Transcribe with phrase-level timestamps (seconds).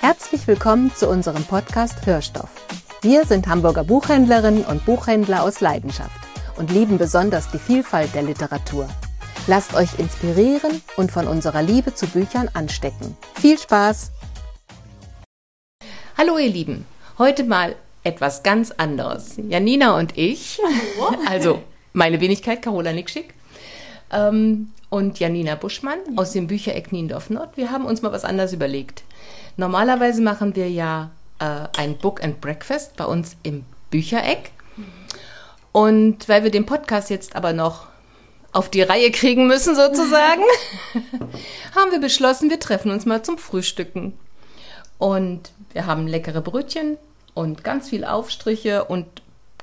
[0.00, 2.50] Herzlich willkommen zu unserem Podcast Hörstoff.
[3.02, 6.20] Wir sind Hamburger Buchhändlerinnen und Buchhändler aus Leidenschaft
[6.56, 8.88] und lieben besonders die Vielfalt der Literatur.
[9.48, 13.16] Lasst euch inspirieren und von unserer Liebe zu Büchern anstecken.
[13.34, 14.12] Viel Spaß!
[16.16, 16.86] Hallo ihr Lieben,
[17.18, 17.74] heute mal
[18.04, 19.34] etwas ganz anderes.
[19.36, 20.60] Janina und ich,
[21.28, 21.60] also
[21.92, 23.34] meine Wenigkeit Carola Nickschick
[24.12, 28.52] ähm, und Janina Buschmann aus dem Büchereck Niendorf Nord, wir haben uns mal was anderes
[28.52, 29.02] überlegt.
[29.56, 34.50] Normalerweise machen wir ja äh, ein Book and Breakfast bei uns im Büchereck.
[35.72, 37.86] Und weil wir den Podcast jetzt aber noch
[38.52, 40.42] auf die Reihe kriegen müssen sozusagen,
[41.74, 44.14] haben wir beschlossen, wir treffen uns mal zum Frühstücken.
[44.96, 46.96] Und wir haben leckere Brötchen
[47.34, 49.06] und ganz viel Aufstriche und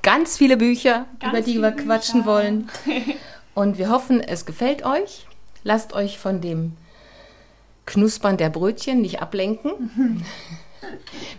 [0.02, 2.32] ganz viele Bücher, Ganz über die wir quatschen Bücher.
[2.32, 2.70] wollen.
[3.56, 5.26] Und wir hoffen, es gefällt euch.
[5.64, 6.76] Lasst euch von dem
[7.86, 10.22] Knuspern der Brötchen nicht ablenken.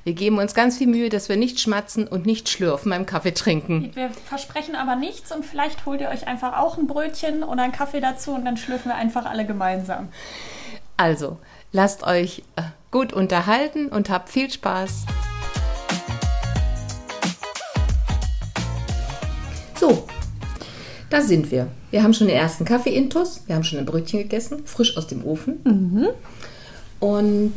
[0.03, 3.33] Wir geben uns ganz viel Mühe, dass wir nicht schmatzen und nicht schlürfen beim Kaffee
[3.33, 3.91] trinken.
[3.93, 7.71] Wir versprechen aber nichts und vielleicht holt ihr euch einfach auch ein Brötchen oder einen
[7.71, 10.09] Kaffee dazu und dann schlürfen wir einfach alle gemeinsam.
[10.97, 11.37] Also,
[11.71, 15.05] lasst euch äh, gut unterhalten und habt viel Spaß.
[21.09, 21.67] Da sind wir.
[21.91, 25.23] Wir haben schon den ersten Kaffee-Intus, wir haben schon ein Brötchen gegessen, frisch aus dem
[25.23, 25.59] Ofen.
[26.99, 27.53] Und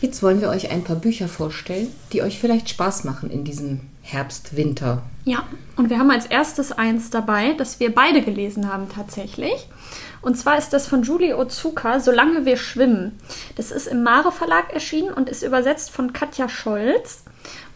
[0.00, 3.80] jetzt wollen wir euch ein paar Bücher vorstellen, die euch vielleicht Spaß machen in diesem
[4.10, 5.02] Herbst, Winter.
[5.26, 5.44] Ja,
[5.76, 9.68] und wir haben als erstes eins dabei, das wir beide gelesen haben tatsächlich.
[10.22, 13.18] Und zwar ist das von Julie Otsuka, Solange wir schwimmen.
[13.56, 17.24] Das ist im Mare Verlag erschienen und ist übersetzt von Katja Scholz.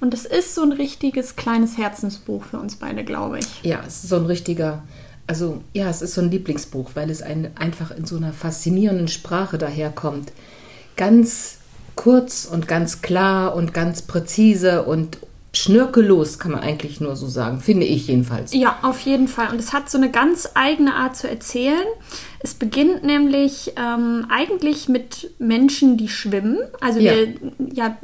[0.00, 3.62] Und das ist so ein richtiges kleines Herzensbuch für uns beide, glaube ich.
[3.62, 4.82] Ja, es ist so ein richtiger,
[5.26, 9.08] also ja, es ist so ein Lieblingsbuch, weil es ein, einfach in so einer faszinierenden
[9.08, 10.32] Sprache daherkommt.
[10.96, 11.58] Ganz
[11.94, 15.18] kurz und ganz klar und ganz präzise und
[15.54, 18.54] schnörkellos, kann man eigentlich nur so sagen, finde ich jedenfalls.
[18.54, 19.50] Ja, auf jeden Fall.
[19.52, 21.84] Und es hat so eine ganz eigene Art zu erzählen.
[22.40, 26.58] Es beginnt nämlich ähm, eigentlich mit Menschen, die schwimmen.
[26.80, 27.12] Also Ja.
[27.12, 27.34] wir,
[27.74, 27.96] ja,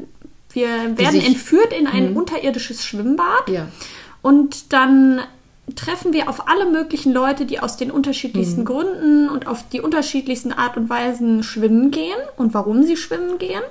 [0.51, 3.49] wir werden entführt in ein unterirdisches Schwimmbad.
[3.49, 3.69] Ja.
[4.21, 5.21] Und dann
[5.75, 10.53] treffen wir auf alle möglichen Leute, die aus den unterschiedlichsten Gründen und auf die unterschiedlichsten
[10.53, 13.63] Art und Weisen schwimmen gehen und warum sie schwimmen gehen.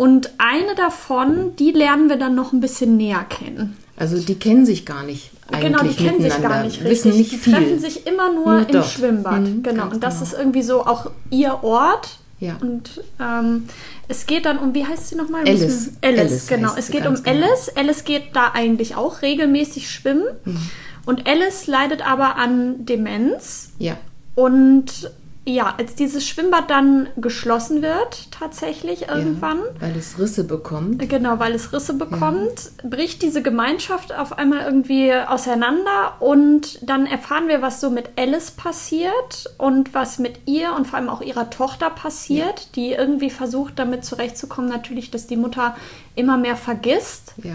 [0.00, 3.76] Und eine davon, die lernen wir dann noch ein bisschen näher kennen.
[3.98, 6.90] Also die kennen sich gar nicht eigentlich Genau, die kennen sich miteinander, gar nicht richtig.
[6.90, 7.52] wissen nicht die viel.
[7.52, 8.86] treffen sich immer nur, Nur im dort.
[8.86, 9.42] Schwimmbad.
[9.42, 9.90] Mhm, genau.
[9.90, 10.24] Und das genau.
[10.24, 12.16] ist irgendwie so auch ihr Ort.
[12.38, 12.56] Ja.
[12.62, 13.68] Und ähm,
[14.08, 15.42] es geht dann um, wie heißt sie nochmal?
[15.42, 15.90] Alice.
[16.00, 16.72] Alice, Alice genau.
[16.78, 17.28] Es geht um genau.
[17.46, 17.70] Alice.
[17.76, 20.24] Alice geht da eigentlich auch regelmäßig schwimmen.
[20.46, 20.70] Mhm.
[21.04, 23.72] Und Alice leidet aber an Demenz.
[23.78, 23.98] Ja,
[24.34, 25.10] Und
[25.46, 31.08] ja, als dieses Schwimmbad dann geschlossen wird, tatsächlich irgendwann, ja, weil es Risse bekommt.
[31.08, 37.48] Genau, weil es Risse bekommt, bricht diese Gemeinschaft auf einmal irgendwie auseinander und dann erfahren
[37.48, 41.48] wir, was so mit Alice passiert und was mit ihr und vor allem auch ihrer
[41.48, 45.74] Tochter passiert, die irgendwie versucht, damit zurechtzukommen, natürlich, dass die Mutter
[46.16, 47.34] immer mehr vergisst.
[47.42, 47.54] Ja.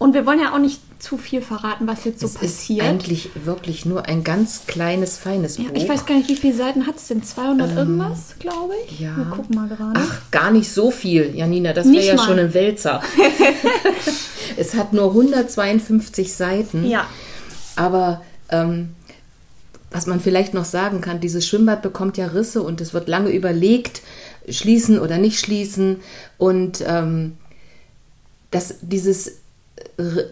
[0.00, 2.86] Und wir wollen ja auch nicht zu viel verraten, was jetzt so Es ist passiert.
[2.86, 5.74] eigentlich wirklich nur ein ganz kleines, feines ja, Buch.
[5.74, 7.22] ich weiß gar nicht, wie viele Seiten hat es denn?
[7.22, 8.98] 200 irgendwas, glaube ich?
[8.98, 9.16] Ähm, ja.
[9.18, 10.00] Wir gucken mal gerade.
[10.02, 11.74] Ach, gar nicht so viel, Janina.
[11.74, 12.24] Das wäre ja mal.
[12.24, 13.02] schon ein Wälzer.
[14.56, 16.88] es hat nur 152 Seiten.
[16.88, 17.06] Ja.
[17.76, 18.94] Aber ähm,
[19.90, 23.28] was man vielleicht noch sagen kann, dieses Schwimmbad bekommt ja Risse und es wird lange
[23.28, 24.00] überlegt,
[24.48, 25.96] schließen oder nicht schließen.
[26.38, 27.36] Und ähm,
[28.50, 29.40] dass, dieses,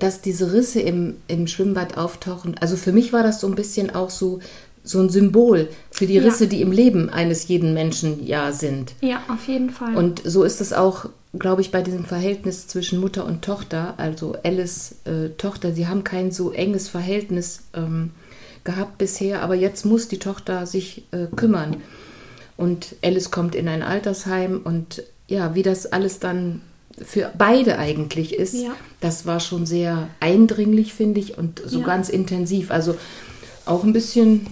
[0.00, 3.94] dass diese Risse im, im Schwimmbad auftauchen, also für mich war das so ein bisschen
[3.94, 4.40] auch so,
[4.82, 6.22] so ein Symbol für die Ja.
[6.22, 8.94] Risse, die im Leben eines jeden Menschen ja sind.
[9.00, 9.94] Ja, auf jeden Fall.
[9.96, 13.94] Und so ist es auch, glaube ich, bei diesem Verhältnis zwischen Mutter und Tochter.
[13.98, 18.10] Also Alice äh, Tochter, sie haben kein so enges Verhältnis ähm,
[18.64, 21.76] gehabt bisher, aber jetzt muss die Tochter sich äh, kümmern.
[22.56, 26.62] Und Alice kommt in ein Altersheim und ja, wie das alles dann
[27.04, 28.70] für beide eigentlich ist, Ja.
[29.00, 31.86] das war schon sehr eindringlich, finde ich, und so Ja.
[31.86, 32.70] ganz intensiv.
[32.70, 32.96] Also
[33.66, 34.46] auch ein bisschen,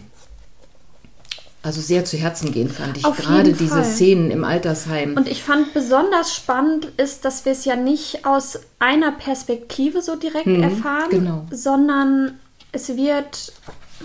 [1.62, 3.04] also sehr zu Herzen gehen, fand ich.
[3.04, 3.84] Auf Gerade diese Fall.
[3.84, 5.16] Szenen im Altersheim.
[5.16, 10.16] Und ich fand besonders spannend ist, dass wir es ja nicht aus einer Perspektive so
[10.16, 11.46] direkt erfahren, genau.
[11.50, 12.38] sondern
[12.72, 13.52] es wird,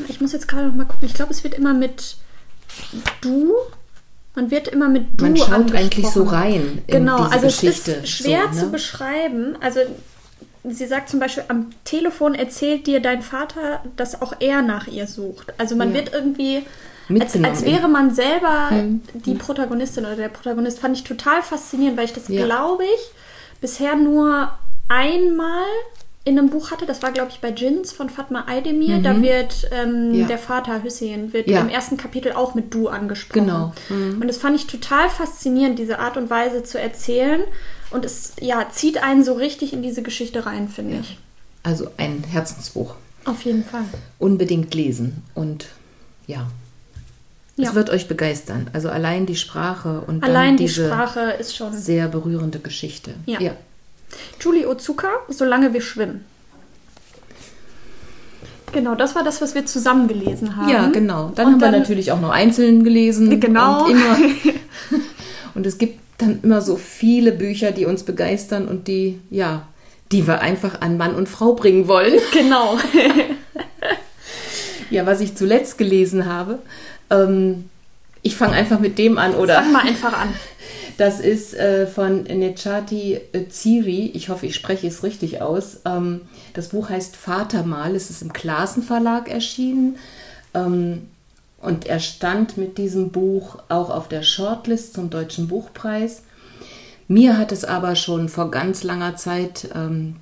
[0.08, 2.16] ich muss jetzt gerade noch mal gucken, ich glaube, es wird immer mit
[3.22, 3.52] du,
[4.36, 7.92] man wird immer mit du Man schaut eigentlich so rein in Genau, diese also Geschichte.
[7.92, 8.72] es ist schwer so, zu ne?
[8.72, 9.58] beschreiben.
[9.62, 9.80] Also
[10.64, 15.08] sie sagt zum Beispiel, am Telefon erzählt dir dein Vater, dass auch er nach ihr
[15.08, 15.54] sucht.
[15.58, 15.96] Also man Ja.
[15.96, 16.64] wird irgendwie.
[17.20, 19.02] Als, als wäre man selber mhm.
[19.14, 22.46] die Protagonistin oder der Protagonist, fand ich total faszinierend, weil ich das, ja.
[22.46, 23.12] glaube ich,
[23.60, 24.50] bisher nur
[24.88, 25.66] einmal
[26.24, 29.04] in einem Buch hatte, das war glaube ich bei Jins von Fatma Aydemir, mhm.
[29.04, 30.28] da wird ähm, ja.
[30.28, 31.62] der Vater Hüseyin wird ja.
[31.62, 33.46] im ersten Kapitel auch mit du angesprochen.
[33.46, 33.74] Genau.
[33.90, 34.22] Mhm.
[34.22, 37.42] Und das fand ich total faszinierend, diese Art und Weise zu erzählen
[37.90, 41.00] und es ja zieht einen so richtig in diese Geschichte rein, finde ja.
[41.02, 41.18] ich.
[41.64, 42.96] Also ein Herzensbuch.
[43.26, 43.84] Auf jeden Fall.
[44.20, 45.68] Unbedingt lesen und
[46.28, 46.48] ja.
[47.58, 48.72] Es wird euch begeistern.
[48.74, 53.14] Also allein die Sprache und allein die Sprache ist schon sehr berührende Geschichte.
[53.26, 53.54] ja.
[54.40, 56.26] Julie Ozuka, Solange wir schwimmen.
[58.74, 60.70] Genau, das war das, was wir zusammen gelesen haben.
[60.70, 61.32] Ja, genau.
[61.36, 63.40] Dann und haben dann, wir natürlich auch noch einzeln gelesen.
[63.40, 63.86] Genau.
[63.86, 64.18] Und, immer,
[65.56, 69.68] und es gibt dann immer so viele Bücher, die uns begeistern und die, ja,
[70.12, 72.20] die wir einfach an Mann und Frau bringen wollen.
[72.32, 72.78] Genau.
[74.90, 76.60] ja, was ich zuletzt gelesen habe,
[77.10, 77.70] ähm,
[78.22, 79.56] ich fange einfach mit dem an, oder?
[79.56, 80.30] Fang mal einfach an.
[81.02, 83.20] Das ist äh, von Nechati
[83.50, 84.12] Ziri.
[84.14, 85.80] Ich hoffe, ich spreche es richtig aus.
[85.84, 86.22] Ähm,
[86.54, 87.96] das Buch heißt Vatermal.
[87.96, 89.96] Es ist im Klassen Verlag erschienen.
[90.54, 91.08] Ähm,
[91.60, 96.22] und er stand mit diesem Buch auch auf der Shortlist zum Deutschen Buchpreis.
[97.08, 100.18] Mir hat es aber schon vor ganz langer Zeit ähm,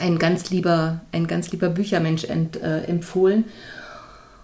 [0.00, 3.44] ein ganz lieber, ein ganz lieber Büchermensch ent, äh, empfohlen.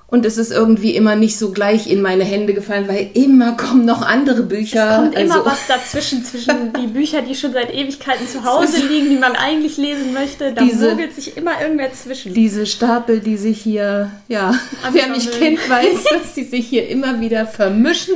[0.07, 3.87] Und es ist irgendwie immer nicht so gleich in meine Hände gefallen, weil immer kommen
[3.87, 4.91] noch andere Bücher.
[4.91, 8.87] Es kommt immer also, was dazwischen, zwischen die Bücher, die schon seit Ewigkeiten zu Hause
[8.87, 10.53] liegen, die man eigentlich lesen möchte.
[10.53, 12.35] Da diese, mogelt sich immer irgendwer zwischen.
[12.35, 14.55] Diese Stapel, die sich hier, ja,
[14.93, 18.15] wer mich kennt, weiß, dass die sich hier immer wieder vermischen.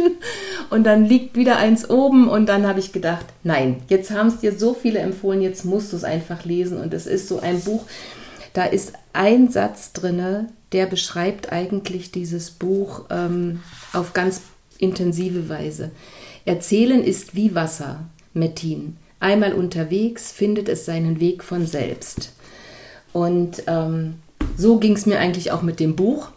[0.69, 2.29] Und dann liegt wieder eins oben.
[2.29, 5.93] Und dann habe ich gedacht, nein, jetzt haben es dir so viele empfohlen, jetzt musst
[5.93, 6.79] du es einfach lesen.
[6.79, 7.87] Und es ist so ein Buch,
[8.53, 13.61] da ist ein Satz drinne, der beschreibt eigentlich dieses Buch ähm,
[13.93, 14.43] auf ganz
[14.79, 15.91] intensive Weise.
[16.45, 18.05] Erzählen ist wie Wasser,
[18.35, 18.97] Mettin.
[19.21, 22.33] Einmal unterwegs findet es seinen Weg von selbst.
[23.13, 24.15] Und ähm,
[24.57, 26.29] so ging es mir eigentlich auch mit dem Buch.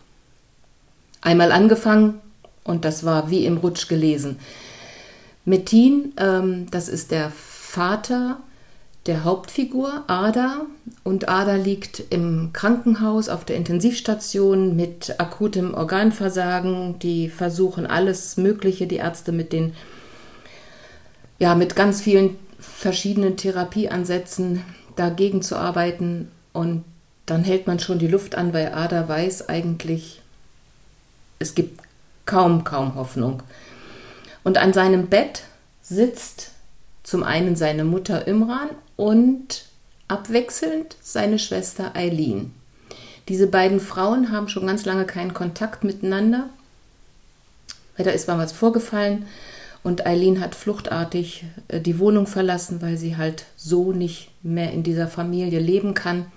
[1.21, 2.19] Einmal angefangen
[2.63, 4.39] und das war wie im Rutsch gelesen.
[5.45, 8.39] Mettin, ähm, das ist der Vater
[9.05, 10.65] der Hauptfigur, Ada.
[11.03, 16.99] Und Ada liegt im Krankenhaus auf der Intensivstation mit akutem Organversagen.
[16.99, 19.73] Die versuchen alles Mögliche, die Ärzte mit den,
[21.39, 24.63] ja, mit ganz vielen verschiedenen Therapieansätzen
[24.95, 26.29] dagegen zu arbeiten.
[26.53, 26.83] Und
[27.25, 30.21] dann hält man schon die Luft an, weil Ada weiß eigentlich,
[31.39, 31.81] es gibt
[32.27, 33.41] kaum, kaum Hoffnung.
[34.43, 35.43] Und an seinem Bett
[35.81, 36.51] sitzt
[37.03, 38.69] zum einen seine Mutter Imran
[39.01, 39.65] und
[40.07, 42.53] abwechselnd seine Schwester Eileen.
[43.29, 46.51] Diese beiden Frauen haben schon ganz lange keinen Kontakt miteinander,
[47.97, 49.25] weil da ist mal was vorgefallen
[49.81, 54.83] und Eileen hat fluchtartig äh, die Wohnung verlassen, weil sie halt so nicht mehr in
[54.83, 56.27] dieser Familie leben kann.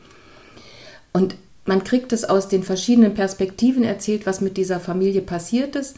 [1.12, 5.96] Und man kriegt es aus den verschiedenen Perspektiven erzählt, was mit dieser Familie passiert ist.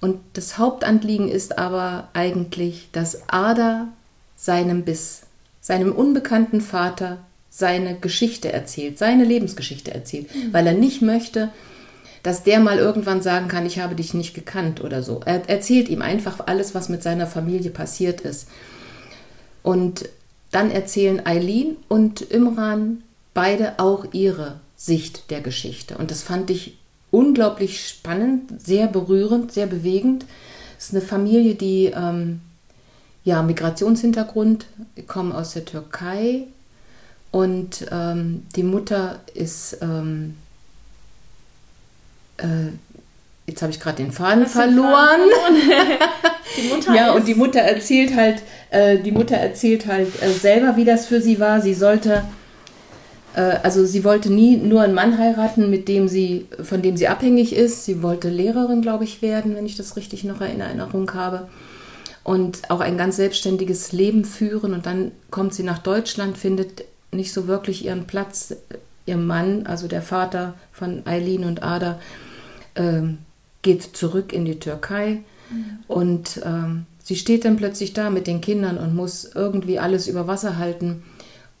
[0.00, 3.88] Und das Hauptanliegen ist aber eigentlich, dass Ada
[4.36, 5.24] seinem bis
[5.64, 11.48] seinem unbekannten Vater seine Geschichte erzählt, seine Lebensgeschichte erzählt, weil er nicht möchte,
[12.22, 15.22] dass der mal irgendwann sagen kann, ich habe dich nicht gekannt oder so.
[15.24, 18.48] Er erzählt ihm einfach alles, was mit seiner Familie passiert ist.
[19.62, 20.06] Und
[20.50, 23.02] dann erzählen Eileen und Imran
[23.32, 25.96] beide auch ihre Sicht der Geschichte.
[25.96, 26.76] Und das fand ich
[27.10, 30.26] unglaublich spannend, sehr berührend, sehr bewegend.
[30.78, 32.40] Es ist eine Familie, die ähm,
[33.24, 34.66] ja, Migrationshintergrund,
[35.06, 36.44] kommen aus der Türkei
[37.30, 40.36] und ähm, die Mutter ist, ähm,
[42.36, 42.68] äh,
[43.46, 45.20] jetzt habe ich gerade den Faden verloren.
[46.56, 50.76] die Mutter ja, und die Mutter erzählt halt, äh, die Mutter erzählt halt äh, selber,
[50.76, 51.62] wie das für sie war.
[51.62, 52.24] Sie sollte,
[53.34, 57.08] äh, also sie wollte nie nur einen Mann heiraten, mit dem sie, von dem sie
[57.08, 57.86] abhängig ist.
[57.86, 61.48] Sie wollte Lehrerin, glaube ich, werden, wenn ich das richtig noch in Erinnerung habe
[62.24, 64.72] und auch ein ganz selbstständiges Leben führen.
[64.72, 68.56] Und dann kommt sie nach Deutschland, findet nicht so wirklich ihren Platz.
[69.06, 72.00] Ihr Mann, also der Vater von Eileen und Ada,
[72.74, 73.18] ähm,
[73.60, 75.20] geht zurück in die Türkei.
[75.50, 75.78] Mhm.
[75.86, 80.26] Und ähm, sie steht dann plötzlich da mit den Kindern und muss irgendwie alles über
[80.26, 81.02] Wasser halten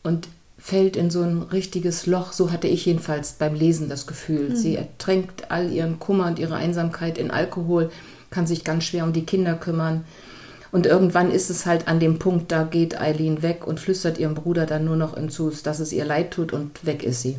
[0.02, 2.32] und fällt in so ein richtiges Loch.
[2.32, 4.48] So hatte ich jedenfalls beim Lesen das Gefühl.
[4.48, 4.56] Mhm.
[4.56, 7.90] Sie ertränkt all ihren Kummer und ihre Einsamkeit in Alkohol,
[8.30, 10.04] kann sich ganz schwer um die Kinder kümmern
[10.74, 14.34] und irgendwann ist es halt an dem Punkt, da geht Eileen weg und flüstert ihrem
[14.34, 17.38] Bruder dann nur noch hinzu, dass es ihr leid tut und weg ist sie.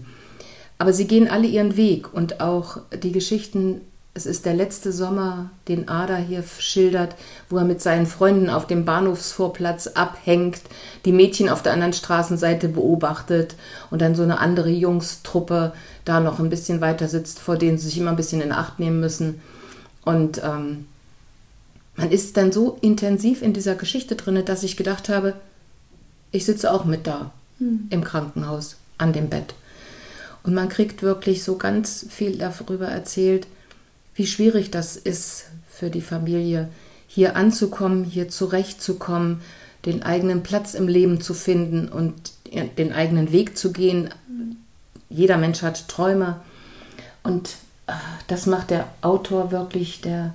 [0.78, 3.82] Aber sie gehen alle ihren Weg und auch die Geschichten
[4.14, 7.16] es ist der letzte Sommer, den Ada hier schildert,
[7.50, 10.62] wo er mit seinen Freunden auf dem Bahnhofsvorplatz abhängt,
[11.04, 13.56] die Mädchen auf der anderen Straßenseite beobachtet
[13.92, 15.74] und dann so eine andere Jungstruppe
[16.06, 18.80] da noch ein bisschen weiter sitzt, vor denen sie sich immer ein bisschen in Acht
[18.80, 19.42] nehmen müssen.
[20.06, 20.86] Und ähm,
[21.96, 25.34] man ist dann so intensiv in dieser Geschichte drin, dass ich gedacht habe,
[26.32, 27.88] ich sitze auch mit da hm.
[27.90, 29.56] im Krankenhaus an dem Bett.
[30.44, 33.48] Und man kriegt wirklich so ganz viel darüber erzählt,
[34.14, 36.70] wie schwierig das ist für die Familie,
[37.08, 39.42] hier anzukommen, hier zurechtzukommen,
[39.86, 42.14] den eigenen Platz im Leben zu finden und
[42.78, 44.10] den eigenen Weg zu gehen.
[45.10, 46.42] Jeder Mensch hat Träume
[47.24, 47.56] und
[47.88, 50.34] ah, das macht der Autor wirklich, der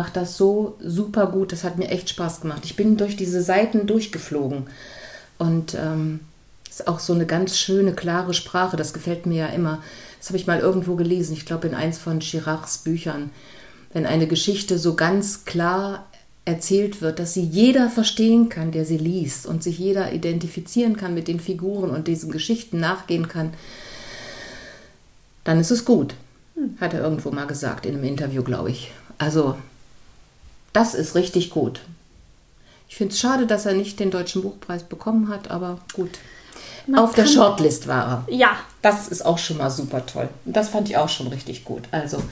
[0.00, 1.52] macht das so super gut.
[1.52, 2.62] Das hat mir echt Spaß gemacht.
[2.64, 4.62] Ich bin durch diese Seiten durchgeflogen
[5.36, 6.20] und ähm,
[6.70, 8.78] ist auch so eine ganz schöne, klare Sprache.
[8.78, 9.82] Das gefällt mir ja immer.
[10.18, 13.28] Das habe ich mal irgendwo gelesen, ich glaube in eins von Chiracs Büchern.
[13.92, 16.06] Wenn eine Geschichte so ganz klar
[16.46, 21.12] erzählt wird, dass sie jeder verstehen kann, der sie liest und sich jeder identifizieren kann
[21.12, 23.52] mit den Figuren und diesen Geschichten nachgehen kann,
[25.44, 26.14] dann ist es gut.
[26.54, 26.78] Hm.
[26.80, 28.92] Hat er irgendwo mal gesagt in einem Interview, glaube ich.
[29.18, 29.56] Also,
[30.72, 31.80] das ist richtig gut.
[32.88, 36.18] Ich finde es schade, dass er nicht den Deutschen Buchpreis bekommen hat, aber gut.
[36.86, 38.34] Man Auf der Shortlist war er.
[38.34, 38.56] Ja.
[38.82, 40.28] Das ist auch schon mal super toll.
[40.44, 41.82] Das fand ich auch schon richtig gut.
[41.92, 42.22] Also,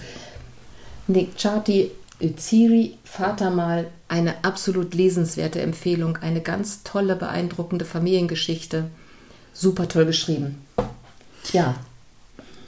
[1.06, 1.90] Nick Chati
[2.20, 6.16] Öziri, Vater mal, eine absolut lesenswerte Empfehlung.
[6.16, 8.90] Eine ganz tolle, beeindruckende Familiengeschichte.
[9.52, 10.64] Super toll geschrieben.
[11.52, 11.76] Ja.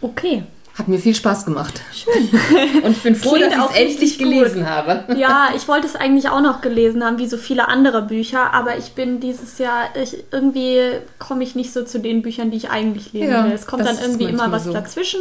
[0.01, 0.45] Okay.
[0.79, 1.81] Hat mir viel Spaß gemacht.
[1.93, 2.83] Schön.
[2.83, 4.69] Und ich bin froh, dass ich es endlich gelesen gut.
[4.69, 5.17] habe.
[5.17, 8.79] Ja, ich wollte es eigentlich auch noch gelesen haben, wie so viele andere Bücher, aber
[8.79, 10.81] ich bin dieses Jahr, ich, irgendwie
[11.19, 13.53] komme ich nicht so zu den Büchern, die ich eigentlich lesen ja, will.
[13.53, 14.73] Es kommt dann irgendwie immer was so.
[14.73, 15.21] dazwischen.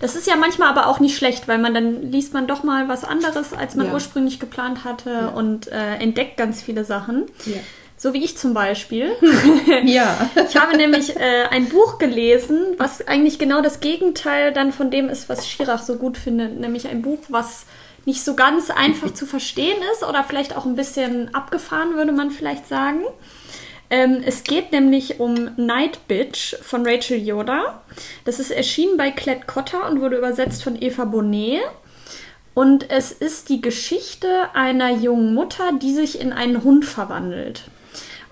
[0.00, 2.88] Das ist ja manchmal aber auch nicht schlecht, weil man dann liest man doch mal
[2.88, 3.92] was anderes, als man ja.
[3.92, 5.28] ursprünglich geplant hatte ja.
[5.28, 7.26] und äh, entdeckt ganz viele Sachen.
[7.46, 7.56] Ja.
[8.02, 9.12] So wie ich zum Beispiel.
[9.84, 10.30] ja.
[10.48, 15.10] Ich habe nämlich äh, ein Buch gelesen, was eigentlich genau das Gegenteil dann von dem
[15.10, 16.58] ist, was Schirach so gut findet.
[16.58, 17.66] Nämlich ein Buch, was
[18.06, 22.30] nicht so ganz einfach zu verstehen ist oder vielleicht auch ein bisschen abgefahren, würde man
[22.30, 23.02] vielleicht sagen.
[23.90, 27.82] Ähm, es geht nämlich um Night Bitch von Rachel Yoda.
[28.24, 31.60] Das ist erschienen bei Klett Cotta und wurde übersetzt von Eva Bonnet.
[32.54, 37.64] Und es ist die Geschichte einer jungen Mutter, die sich in einen Hund verwandelt.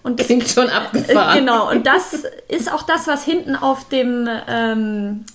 [0.08, 1.36] Und das, Klingt schon abgefahren.
[1.36, 5.26] Äh, genau, und das ist auch das, was hinten auf dem, ähm,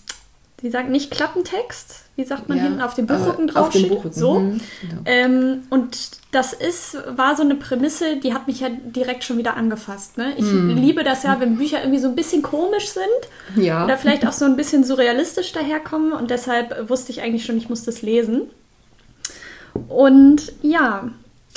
[0.61, 3.51] wie sagt nicht Klappentext, wie sagt man ja, hinten auf dem Buchrücken äh.
[3.51, 4.11] Buchrücken.
[4.11, 4.39] So.
[4.39, 5.01] Mhm, genau.
[5.05, 5.95] ähm, und
[6.31, 10.17] das ist, war so eine Prämisse, die hat mich ja direkt schon wieder angefasst.
[10.17, 10.33] Ne?
[10.37, 10.75] Ich mhm.
[10.75, 13.85] liebe das ja, wenn Bücher irgendwie so ein bisschen komisch sind ja.
[13.85, 17.69] oder vielleicht auch so ein bisschen surrealistisch daherkommen und deshalb wusste ich eigentlich schon, ich
[17.69, 18.49] muss das lesen.
[19.87, 21.09] Und ja,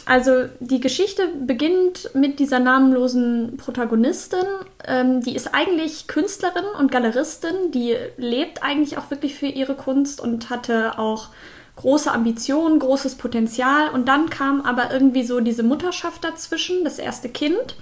[0.06, 4.46] also die Geschichte beginnt mit dieser namenlosen Protagonistin.
[4.86, 7.72] Ähm, die ist eigentlich Künstlerin und Galeristin.
[7.72, 11.30] Die lebt eigentlich auch wirklich für ihre Kunst und hatte auch
[11.74, 13.90] große Ambitionen, großes Potenzial.
[13.90, 17.74] Und dann kam aber irgendwie so diese Mutterschaft dazwischen, das erste Kind.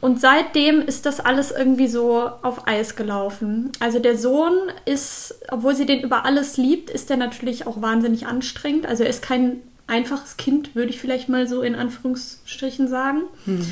[0.00, 3.70] Und seitdem ist das alles irgendwie so auf Eis gelaufen.
[3.80, 4.54] Also der Sohn
[4.86, 8.86] ist, obwohl sie den über alles liebt, ist der natürlich auch wahnsinnig anstrengend.
[8.86, 13.22] Also er ist kein einfaches Kind, würde ich vielleicht mal so in Anführungsstrichen sagen.
[13.44, 13.66] Hm.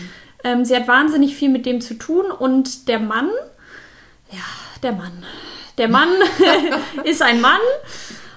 [0.44, 3.30] Ähm, sie hat wahnsinnig viel mit dem zu tun und der Mann,
[4.30, 4.44] ja,
[4.82, 5.24] der Mann.
[5.78, 6.10] Der Mann
[7.04, 7.60] ist ein Mann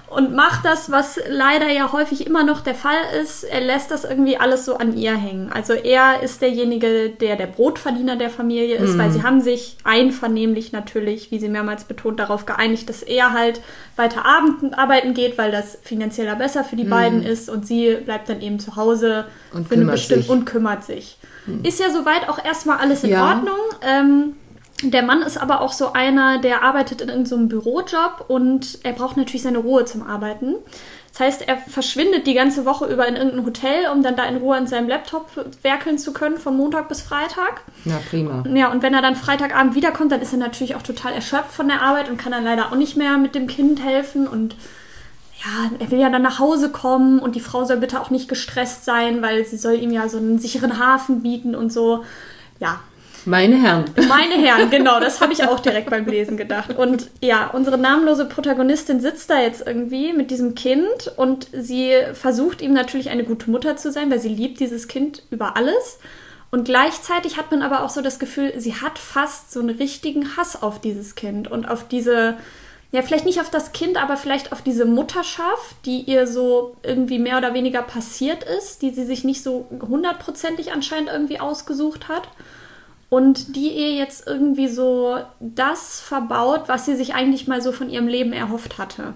[0.08, 3.42] und macht das, was leider ja häufig immer noch der Fall ist.
[3.42, 5.50] Er lässt das irgendwie alles so an ihr hängen.
[5.52, 8.98] Also er ist derjenige, der der Brotverdiener der Familie ist, mhm.
[8.98, 13.60] weil sie haben sich einvernehmlich natürlich, wie sie mehrmals betont, darauf geeinigt, dass er halt
[13.96, 16.90] weiter arbeiten geht, weil das finanzieller besser für die mhm.
[16.90, 20.28] beiden ist und sie bleibt dann eben zu Hause und, kümmert sich.
[20.28, 21.18] und kümmert sich.
[21.46, 21.64] Mhm.
[21.64, 23.28] Ist ja soweit auch erstmal alles in ja.
[23.28, 23.58] Ordnung.
[23.82, 24.36] Ähm,
[24.82, 28.92] der Mann ist aber auch so einer, der arbeitet in irgendeinem so Bürojob und er
[28.92, 30.56] braucht natürlich seine Ruhe zum Arbeiten.
[31.12, 34.36] Das heißt, er verschwindet die ganze Woche über in irgendein Hotel, um dann da in
[34.36, 35.30] Ruhe an seinem Laptop
[35.62, 37.62] werkeln zu können, von Montag bis Freitag.
[37.86, 38.44] Ja, prima.
[38.52, 41.68] Ja, und wenn er dann Freitagabend wiederkommt, dann ist er natürlich auch total erschöpft von
[41.68, 44.56] der Arbeit und kann dann leider auch nicht mehr mit dem Kind helfen und
[45.42, 48.28] ja, er will ja dann nach Hause kommen und die Frau soll bitte auch nicht
[48.28, 52.04] gestresst sein, weil sie soll ihm ja so einen sicheren Hafen bieten und so.
[52.58, 52.80] Ja,
[53.26, 53.84] meine Herren.
[54.08, 56.76] Meine Herren, genau, das habe ich auch direkt beim Lesen gedacht.
[56.76, 62.62] Und ja, unsere namenlose Protagonistin sitzt da jetzt irgendwie mit diesem Kind und sie versucht
[62.62, 65.98] ihm natürlich eine gute Mutter zu sein, weil sie liebt dieses Kind über alles.
[66.50, 70.36] Und gleichzeitig hat man aber auch so das Gefühl, sie hat fast so einen richtigen
[70.36, 72.36] Hass auf dieses Kind und auf diese
[72.92, 77.18] ja, vielleicht nicht auf das Kind, aber vielleicht auf diese Mutterschaft, die ihr so irgendwie
[77.18, 82.28] mehr oder weniger passiert ist, die sie sich nicht so hundertprozentig anscheinend irgendwie ausgesucht hat.
[83.08, 87.88] Und die ihr jetzt irgendwie so das verbaut, was sie sich eigentlich mal so von
[87.88, 89.14] ihrem Leben erhofft hatte.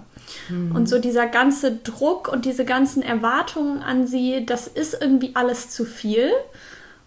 [0.49, 0.77] Mhm.
[0.77, 5.71] Und so dieser ganze Druck und diese ganzen Erwartungen an sie, das ist irgendwie alles
[5.71, 6.31] zu viel.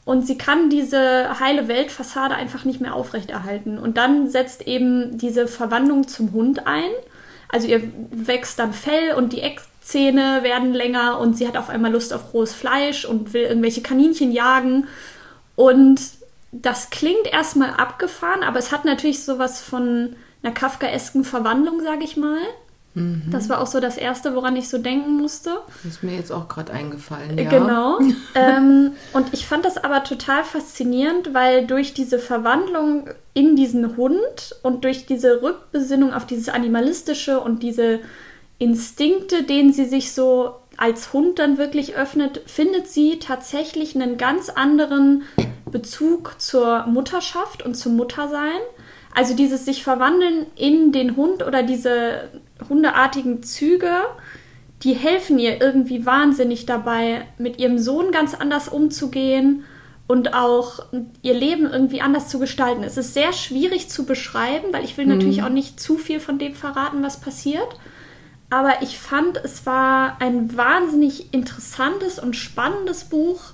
[0.06, 3.78] Und sie kann diese heile Weltfassade einfach nicht mehr aufrechterhalten.
[3.78, 6.90] Und dann setzt eben diese Verwandlung zum Hund ein.
[7.48, 11.94] Also ihr wächst dann Fell und die Eckzähne werden länger und sie hat auf einmal
[11.94, 14.88] Lust auf rohes Fleisch und will irgendwelche Kaninchen jagen.
[15.56, 16.02] Und
[16.54, 22.16] das klingt erstmal abgefahren, aber es hat natürlich sowas von einer kafkaesken Verwandlung, sage ich
[22.16, 22.38] mal.
[22.94, 23.24] Mhm.
[23.32, 25.58] Das war auch so das Erste, woran ich so denken musste.
[25.84, 27.38] Das ist mir jetzt auch gerade eingefallen.
[27.38, 27.50] Ja.
[27.50, 28.00] Genau.
[28.36, 34.56] ähm, und ich fand das aber total faszinierend, weil durch diese Verwandlung in diesen Hund
[34.62, 38.00] und durch diese Rückbesinnung auf dieses Animalistische und diese
[38.60, 44.50] Instinkte, denen sie sich so als Hund dann wirklich öffnet, findet sie tatsächlich einen ganz
[44.50, 45.24] anderen
[45.74, 48.62] Bezug zur Mutterschaft und zum Muttersein.
[49.14, 52.30] Also dieses sich verwandeln in den Hund oder diese
[52.70, 53.98] hundeartigen Züge,
[54.84, 59.66] die helfen ihr irgendwie wahnsinnig dabei, mit ihrem Sohn ganz anders umzugehen
[60.08, 60.86] und auch
[61.22, 62.84] ihr Leben irgendwie anders zu gestalten.
[62.84, 65.18] Es ist sehr schwierig zu beschreiben, weil ich will mhm.
[65.18, 67.68] natürlich auch nicht zu viel von dem verraten, was passiert.
[68.50, 73.54] Aber ich fand, es war ein wahnsinnig interessantes und spannendes Buch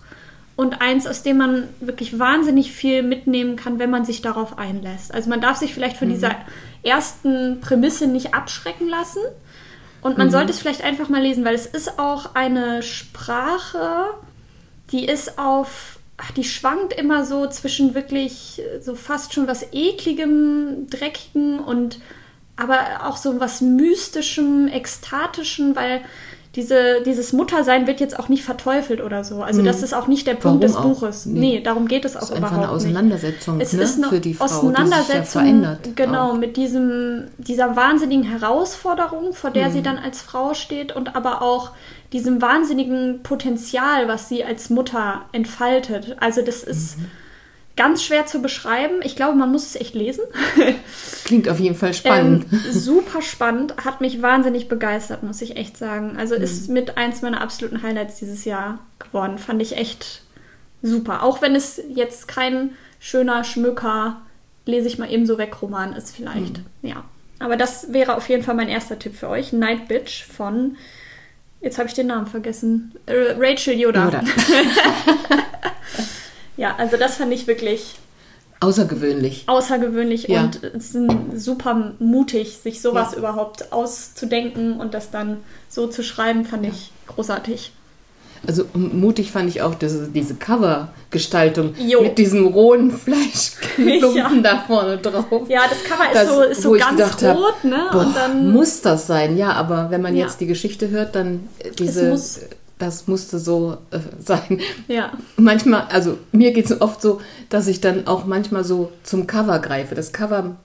[0.59, 5.13] und eins, aus dem man wirklich wahnsinnig viel mitnehmen kann, wenn man sich darauf einlässt.
[5.13, 6.15] Also man darf sich vielleicht von mhm.
[6.15, 6.35] dieser
[6.83, 9.21] ersten Prämisse nicht abschrecken lassen.
[10.01, 10.31] Und man mhm.
[10.31, 14.07] sollte es vielleicht einfach mal lesen, weil es ist auch eine Sprache,
[14.91, 15.97] die ist auf,
[16.35, 21.99] die schwankt immer so zwischen wirklich so fast schon was ekligem, dreckigem und
[22.57, 26.01] aber auch so was mystischem, ekstatischem, weil
[26.59, 29.41] diese, dieses Muttersein wird jetzt auch nicht verteufelt oder so.
[29.41, 29.65] Also, mhm.
[29.65, 30.83] das ist auch nicht der Punkt Warum des auch?
[30.83, 31.25] Buches.
[31.25, 31.39] Nee.
[31.39, 31.61] nee.
[31.61, 33.67] darum geht es auch es ist überhaupt einfach eine Auseinandersetzung nicht.
[33.67, 33.83] Es ne?
[33.83, 36.37] ist eine für die Frau, Auseinandersetzung, die sich ja genau, auch.
[36.37, 39.73] mit diesem, dieser wahnsinnigen Herausforderung, vor der mhm.
[39.73, 41.71] sie dann als Frau steht und aber auch
[42.11, 46.17] diesem wahnsinnigen Potenzial, was sie als Mutter entfaltet.
[46.19, 46.99] Also, das ist.
[46.99, 47.05] Mhm
[47.79, 48.95] ganz schwer zu beschreiben.
[49.03, 50.25] Ich glaube, man muss es echt lesen.
[51.23, 52.45] Klingt auf jeden Fall spannend.
[52.51, 56.17] Ähm, super spannend, hat mich wahnsinnig begeistert, muss ich echt sagen.
[56.17, 56.41] Also mhm.
[56.41, 59.37] ist mit eins meiner absoluten Highlights dieses Jahr geworden.
[59.37, 60.23] Fand ich echt
[60.81, 61.23] super.
[61.23, 64.23] Auch wenn es jetzt kein schöner Schmücker,
[64.65, 66.57] lese ich mal ebenso weg Roman ist vielleicht.
[66.57, 66.65] Mhm.
[66.89, 67.05] Ja.
[67.39, 69.53] Aber das wäre auf jeden Fall mein erster Tipp für euch.
[69.53, 70.75] Night Bitch von,
[71.61, 74.03] jetzt habe ich den Namen vergessen, äh, Rachel Yoda.
[74.03, 74.23] Yoda.
[76.59, 77.95] Ja, also das fand ich wirklich
[78.59, 79.45] außergewöhnlich.
[79.47, 80.41] Außergewöhnlich ja.
[80.41, 83.19] und es ist super mutig, sich sowas ja.
[83.19, 85.37] überhaupt auszudenken und das dann
[85.69, 87.71] so zu schreiben, fand ich großartig.
[88.45, 94.29] Also mutig fand ich auch diese, diese Cover-Gestaltung mit diesem rohen Fleischklumpen ja.
[94.41, 95.49] da vorne drauf.
[95.49, 97.89] Ja, das Cover das, ist so, ist so ganz rot, hab, ne?
[97.91, 102.17] Boah, muss das sein, ja, aber wenn man jetzt die Geschichte hört, dann diese
[102.79, 104.59] das musste so äh, sein.
[104.87, 105.11] Ja.
[105.37, 109.59] Manchmal, also mir geht es oft so, dass ich dann auch manchmal so zum Cover
[109.59, 109.93] greife.
[109.93, 110.55] Das Cover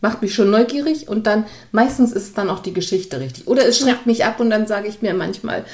[0.00, 3.48] macht mich schon neugierig und dann meistens ist dann auch die Geschichte richtig.
[3.48, 4.12] Oder es schreckt ja.
[4.12, 5.64] mich ab und dann sage ich mir manchmal,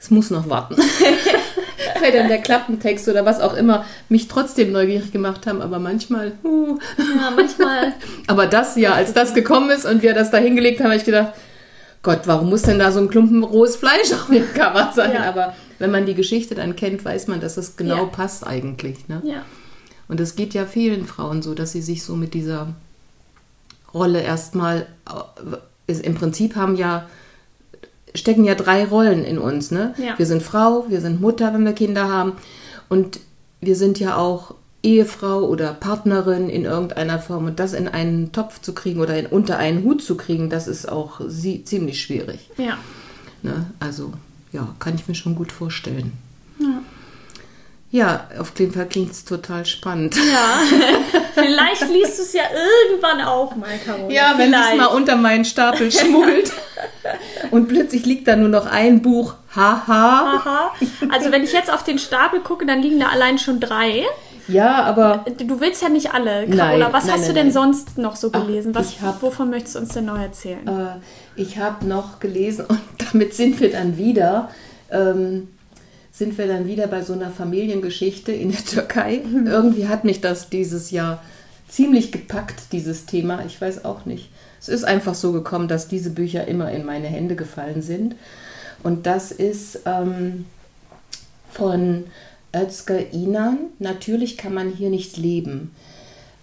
[0.00, 0.76] es muss noch warten.
[2.00, 6.32] Weil dann der Klappentext oder was auch immer mich trotzdem neugierig gemacht haben, aber manchmal.
[6.42, 6.78] Uh.
[6.96, 7.92] Ja, manchmal.
[8.26, 11.04] aber das ja, als das gekommen ist und wir das da hingelegt haben, habe ich
[11.04, 11.34] gedacht,
[12.02, 15.12] Gott, warum muss denn da so ein Klumpen rohes Fleisch auf dem Cover sein?
[15.12, 15.28] Ja.
[15.28, 18.04] Aber wenn man die Geschichte dann kennt, weiß man, dass es genau ja.
[18.04, 19.08] passt eigentlich.
[19.08, 19.20] Ne?
[19.24, 19.44] Ja.
[20.08, 22.74] Und es geht ja vielen Frauen so, dass sie sich so mit dieser
[23.92, 24.86] Rolle erstmal,
[25.86, 27.08] äh, im Prinzip haben ja,
[28.14, 29.70] stecken ja drei Rollen in uns.
[29.70, 29.94] Ne?
[29.98, 30.18] Ja.
[30.18, 32.32] Wir sind Frau, wir sind Mutter, wenn wir Kinder haben.
[32.88, 33.20] Und
[33.60, 38.60] wir sind ja auch Ehefrau oder Partnerin in irgendeiner Form und das in einen Topf
[38.60, 42.50] zu kriegen oder in, unter einen Hut zu kriegen, das ist auch sie, ziemlich schwierig.
[42.56, 42.78] Ja.
[43.42, 43.66] Ne?
[43.78, 44.12] Also,
[44.52, 46.12] ja, kann ich mir schon gut vorstellen.
[46.58, 46.82] Ja.
[47.92, 50.14] Ja, auf jeden Fall klingt es total spannend.
[50.14, 50.60] Ja,
[51.34, 52.44] vielleicht liest du es ja
[52.88, 54.14] irgendwann auch mal, Carola.
[54.14, 56.52] Ja, wenn es mal unter meinen Stapel schmuggelt.
[57.50, 59.34] und plötzlich liegt da nur noch ein Buch.
[59.56, 60.44] Haha.
[60.44, 60.72] Haha.
[61.10, 64.06] Also wenn ich jetzt auf den Stapel gucke, dann liegen da allein schon drei.
[64.50, 65.24] Ja, aber.
[65.38, 66.78] Du willst ja nicht alle, Carola.
[66.78, 68.72] Nein, Was nein, hast nein, du denn sonst noch so gelesen?
[68.74, 70.66] Ach, Was, hab, wovon möchtest du uns denn noch erzählen?
[70.66, 74.50] Äh, ich habe noch gelesen und damit sind wir dann wieder.
[74.90, 75.48] Ähm,
[76.12, 79.22] sind wir dann wieder bei so einer Familiengeschichte in der Türkei.
[79.30, 79.46] Mhm.
[79.46, 81.22] Irgendwie hat mich das dieses Jahr
[81.68, 83.44] ziemlich gepackt, dieses Thema.
[83.46, 84.30] Ich weiß auch nicht.
[84.60, 88.16] Es ist einfach so gekommen, dass diese Bücher immer in meine Hände gefallen sind.
[88.82, 90.46] Und das ist ähm,
[91.50, 92.04] von
[92.54, 93.58] Özge Inan.
[93.78, 95.70] Natürlich kann man hier nicht leben.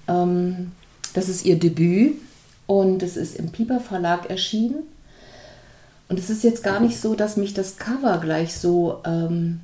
[0.07, 0.71] Ähm,
[1.13, 2.15] das ist ihr Debüt
[2.67, 4.83] und es ist im Pieper Verlag erschienen.
[6.09, 9.59] Und es ist jetzt gar nicht so, dass mich das Cover gleich so ähm,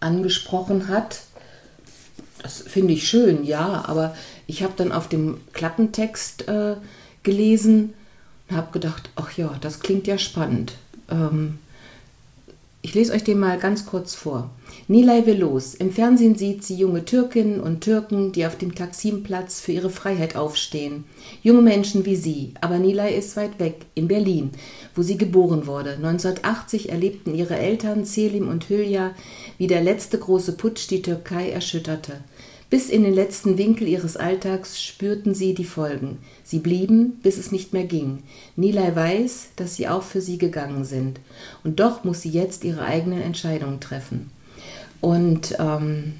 [0.00, 1.20] angesprochen hat.
[2.42, 4.14] Das finde ich schön, ja, aber
[4.46, 6.76] ich habe dann auf dem Klappentext äh,
[7.22, 7.94] gelesen
[8.48, 10.74] und habe gedacht, ach ja, das klingt ja spannend.
[11.10, 11.58] Ähm,
[12.86, 14.48] ich lese euch den mal ganz kurz vor.
[14.86, 15.74] Nilay will los.
[15.74, 20.36] Im Fernsehen sieht sie junge Türkinnen und Türken, die auf dem Taksimplatz für ihre Freiheit
[20.36, 21.02] aufstehen.
[21.42, 22.54] Junge Menschen wie sie.
[22.60, 24.50] Aber Nilay ist weit weg, in Berlin,
[24.94, 25.94] wo sie geboren wurde.
[25.94, 29.16] 1980 erlebten ihre Eltern Selim und Hülya,
[29.58, 32.20] wie der letzte große Putsch die Türkei erschütterte.
[32.68, 36.18] Bis in den letzten Winkel ihres Alltags spürten sie die Folgen.
[36.42, 38.24] Sie blieben, bis es nicht mehr ging.
[38.56, 41.20] Nilay weiß, dass sie auch für sie gegangen sind.
[41.62, 44.30] Und doch muss sie jetzt ihre eigenen Entscheidungen treffen.
[45.00, 46.14] Und ähm,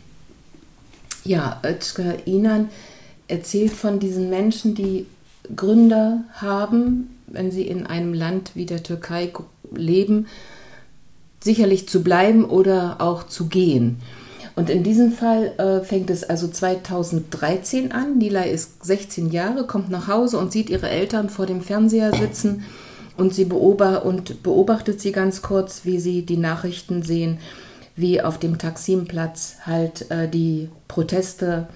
[1.25, 2.69] ja, Özgür Inan
[3.27, 5.07] erzählt von diesen Menschen, die
[5.55, 9.33] Gründer haben, wenn sie in einem Land wie der Türkei
[9.75, 10.27] leben,
[11.41, 14.01] sicherlich zu bleiben oder auch zu gehen.
[14.57, 18.17] Und in diesem Fall äh, fängt es also 2013 an.
[18.17, 22.65] Nilay ist 16 Jahre, kommt nach Hause und sieht ihre Eltern vor dem Fernseher sitzen
[23.19, 27.39] und sie beobacht, und beobachtet sie ganz kurz, wie sie die Nachrichten sehen,
[27.97, 31.69] wie auf dem Taksimplatz halt äh, die Proteste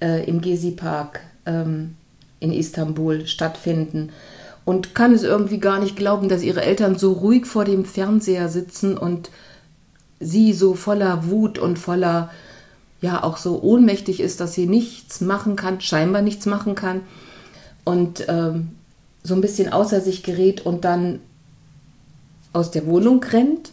[0.00, 1.96] äh, im Gezi-Park ähm,
[2.38, 4.10] in Istanbul stattfinden
[4.64, 8.48] und kann es irgendwie gar nicht glauben, dass ihre Eltern so ruhig vor dem Fernseher
[8.48, 9.30] sitzen und
[10.20, 12.30] sie so voller Wut und voller,
[13.00, 17.00] ja, auch so ohnmächtig ist, dass sie nichts machen kann, scheinbar nichts machen kann
[17.84, 18.70] und ähm,
[19.22, 21.20] so ein bisschen außer sich gerät und dann
[22.52, 23.70] aus der Wohnung rennt,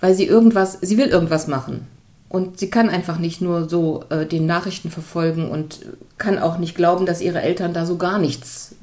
[0.00, 1.86] weil sie irgendwas, sie will irgendwas machen.
[2.28, 5.80] Und sie kann einfach nicht nur so äh, den Nachrichten verfolgen und
[6.18, 8.74] kann auch nicht glauben, dass ihre Eltern da so gar nichts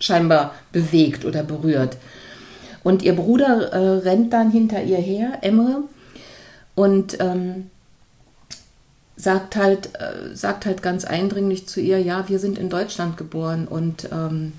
[0.00, 1.96] scheinbar bewegt oder berührt.
[2.86, 5.82] Und ihr Bruder äh, rennt dann hinter ihr her, Emre,
[6.76, 7.68] und ähm,
[9.16, 13.66] sagt halt, äh, sagt halt ganz eindringlich zu ihr, ja, wir sind in Deutschland geboren
[13.66, 14.52] und ähm,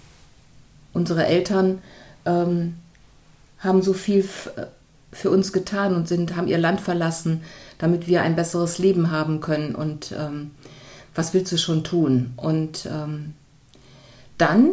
[0.91, 1.81] unsere Eltern
[2.25, 2.75] ähm,
[3.59, 4.27] haben so viel
[5.13, 7.43] für uns getan und sind, haben ihr Land verlassen,
[7.77, 9.73] damit wir ein besseres Leben haben können.
[9.73, 10.51] Und ähm,
[11.15, 12.33] was willst du schon tun?
[12.35, 13.35] Und ähm,
[14.37, 14.71] dann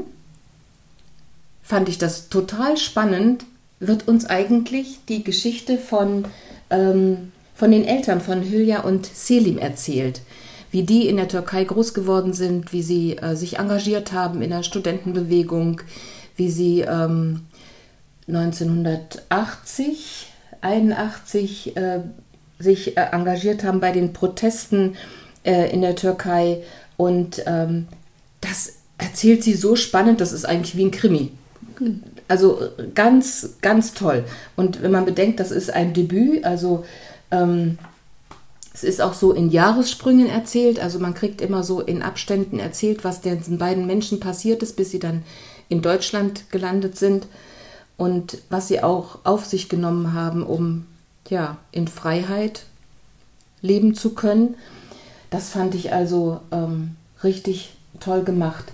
[1.64, 3.44] fand ich das total spannend,
[3.80, 6.26] wird uns eigentlich die Geschichte von,
[6.70, 10.20] ähm, von den Eltern von Hülya und Selim erzählt.
[10.70, 14.50] Wie die in der Türkei groß geworden sind, wie sie äh, sich engagiert haben in
[14.50, 15.80] der Studentenbewegung,
[16.36, 17.46] wie sie ähm,
[18.28, 20.26] 1980,
[20.60, 22.00] 81 äh,
[22.58, 24.96] sich äh, engagiert haben bei den Protesten
[25.44, 26.62] äh, in der Türkei.
[26.96, 27.88] Und ähm,
[28.40, 31.30] das erzählt sie so spannend, das ist eigentlich wie ein Krimi.
[32.28, 32.60] Also
[32.94, 34.24] ganz, ganz toll.
[34.56, 36.84] Und wenn man bedenkt, das ist ein Debüt, also
[37.30, 37.78] ähm,
[38.72, 43.04] es ist auch so in Jahressprüngen erzählt, also man kriegt immer so in Abständen erzählt,
[43.04, 45.22] was den beiden Menschen passiert ist, bis sie dann
[45.68, 47.26] in Deutschland gelandet sind
[47.96, 50.86] und was sie auch auf sich genommen haben, um
[51.28, 52.66] ja in Freiheit
[53.62, 54.56] leben zu können.
[55.30, 58.66] Das fand ich also ähm, richtig toll gemacht.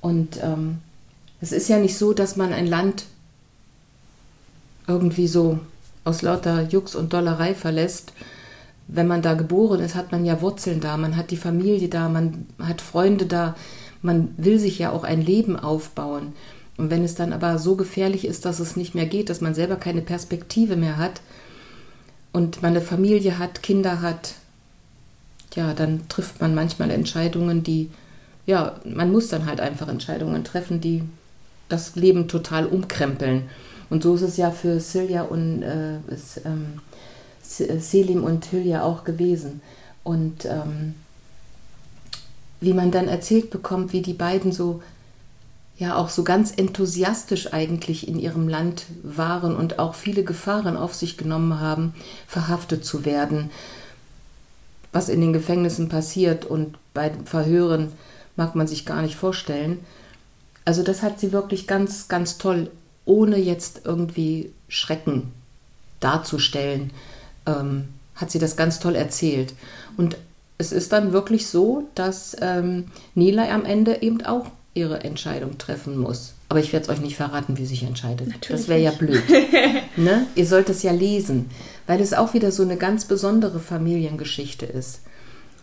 [0.00, 0.80] Und ähm,
[1.44, 3.04] es ist ja nicht so, dass man ein Land
[4.86, 5.58] irgendwie so
[6.02, 8.14] aus lauter Jux und Dollerei verlässt.
[8.88, 12.08] Wenn man da geboren ist, hat man ja Wurzeln da, man hat die Familie da,
[12.08, 13.56] man hat Freunde da,
[14.00, 16.32] man will sich ja auch ein Leben aufbauen.
[16.78, 19.54] Und wenn es dann aber so gefährlich ist, dass es nicht mehr geht, dass man
[19.54, 21.20] selber keine Perspektive mehr hat
[22.32, 24.32] und man eine Familie hat, Kinder hat,
[25.54, 27.90] ja, dann trifft man manchmal Entscheidungen, die,
[28.46, 31.02] ja, man muss dann halt einfach Entscheidungen treffen, die
[31.68, 33.48] das Leben total umkrempeln.
[33.90, 35.96] Und so ist es ja für Silja und äh,
[36.44, 36.80] ähm,
[37.42, 39.60] Selim und Hülya auch gewesen.
[40.02, 40.94] Und ähm,
[42.60, 44.82] wie man dann erzählt bekommt, wie die beiden so
[45.76, 50.94] ja auch so ganz enthusiastisch eigentlich in ihrem Land waren und auch viele Gefahren auf
[50.94, 51.94] sich genommen haben,
[52.28, 53.50] verhaftet zu werden.
[54.92, 57.90] Was in den Gefängnissen passiert und bei Verhören
[58.36, 59.80] mag man sich gar nicht vorstellen.
[60.64, 62.70] Also das hat sie wirklich ganz, ganz toll,
[63.04, 65.32] ohne jetzt irgendwie Schrecken
[66.00, 66.90] darzustellen,
[67.46, 69.54] ähm, hat sie das ganz toll erzählt.
[69.96, 70.16] Und
[70.58, 75.98] es ist dann wirklich so, dass ähm, Nilay am Ende eben auch ihre Entscheidung treffen
[75.98, 76.34] muss.
[76.48, 78.28] Aber ich werde es euch nicht verraten, wie sie sich entscheidet.
[78.28, 79.22] Natürlich das wäre ja blöd.
[79.96, 80.26] ne?
[80.34, 81.50] Ihr sollt es ja lesen,
[81.86, 85.00] weil es auch wieder so eine ganz besondere Familiengeschichte ist.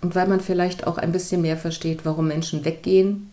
[0.01, 3.30] Und weil man vielleicht auch ein bisschen mehr versteht, warum Menschen weggehen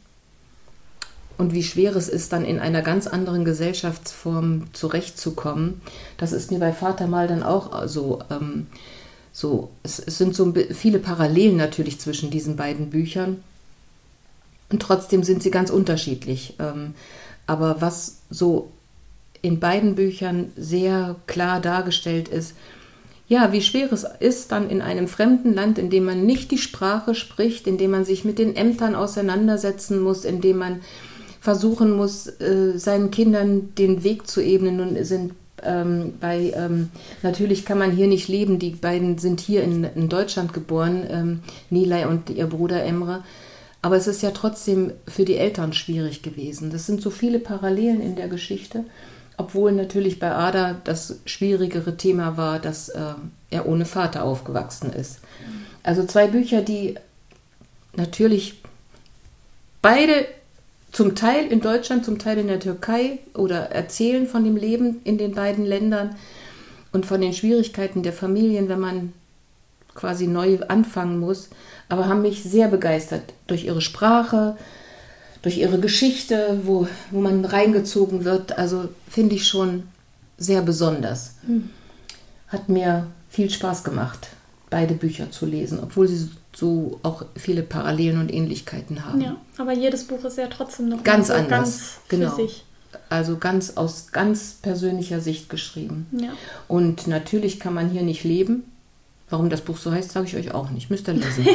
[1.39, 5.81] und wie schwer es ist, dann in einer ganz anderen Gesellschaftsform zurechtzukommen.
[6.17, 8.19] Das ist mir bei Vater mal dann auch so.
[8.31, 8.67] Ähm,
[9.31, 13.45] so es, es sind so viele Parallelen natürlich zwischen diesen beiden Büchern.
[14.71, 16.55] Und trotzdem sind sie ganz unterschiedlich.
[16.59, 16.95] Ähm,
[17.47, 18.73] aber was so
[19.41, 22.55] in beiden Büchern sehr klar dargestellt ist,
[23.29, 26.59] ja, wie schwer es ist, dann in einem fremden Land, in dem man nicht die
[26.59, 30.81] Sprache spricht, in dem man sich mit den Ämtern auseinandersetzen muss, in dem man
[31.41, 34.77] versuchen muss, äh, seinen Kindern den Weg zu ebnen.
[34.77, 36.91] Nun sind ähm, bei, ähm,
[37.23, 41.41] natürlich kann man hier nicht leben, die beiden sind hier in, in Deutschland geboren, ähm,
[41.71, 43.25] Nilay und ihr Bruder Emre.
[43.81, 46.71] Aber es ist ja trotzdem für die Eltern schwierig gewesen.
[46.71, 48.85] Das sind so viele Parallelen in der Geschichte,
[49.37, 53.15] obwohl natürlich bei Ada das schwierigere Thema war, dass äh,
[53.51, 55.21] er ohne Vater aufgewachsen ist.
[55.85, 56.97] Also zwei Bücher, die
[57.95, 58.61] natürlich
[59.81, 60.27] beide
[60.93, 65.19] zum Teil in Deutschland, zum Teil in der Türkei oder erzählen von dem Leben in
[65.19, 66.17] den beiden Ländern
[66.93, 69.13] und von den Schwierigkeiten der Familien, wenn man
[69.95, 71.51] quasi neu anfangen muss,
[71.89, 74.57] aber haben mich sehr begeistert durch ihre Sprache,
[75.43, 78.57] durch ihre Geschichte, wo, wo man reingezogen wird.
[78.57, 79.85] Also finde ich schon
[80.37, 81.35] sehr besonders.
[82.49, 84.29] Hat mir viel Spaß gemacht,
[84.71, 89.21] beide Bücher zu lesen, obwohl sie so auch viele Parallelen und Ähnlichkeiten haben.
[89.21, 92.35] Ja, aber jedes Buch ist ja trotzdem noch Ganz so anders, ganz genau.
[92.35, 92.65] sich.
[93.11, 96.07] Also ganz aus ganz persönlicher Sicht geschrieben.
[96.13, 96.31] Ja.
[96.67, 98.65] Und natürlich kann man hier nicht leben.
[99.31, 100.89] Warum das Buch so heißt, sage ich euch auch nicht.
[100.91, 101.47] Müsst ihr lesen.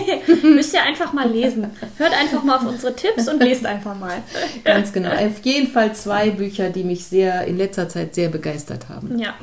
[0.55, 1.71] Müsst ihr einfach mal lesen.
[1.97, 4.21] Hört einfach mal auf unsere Tipps und lest einfach mal.
[4.63, 5.09] Ganz genau.
[5.09, 9.17] Auf jeden Fall zwei Bücher, die mich sehr in letzter Zeit sehr begeistert haben.
[9.17, 9.33] Ja.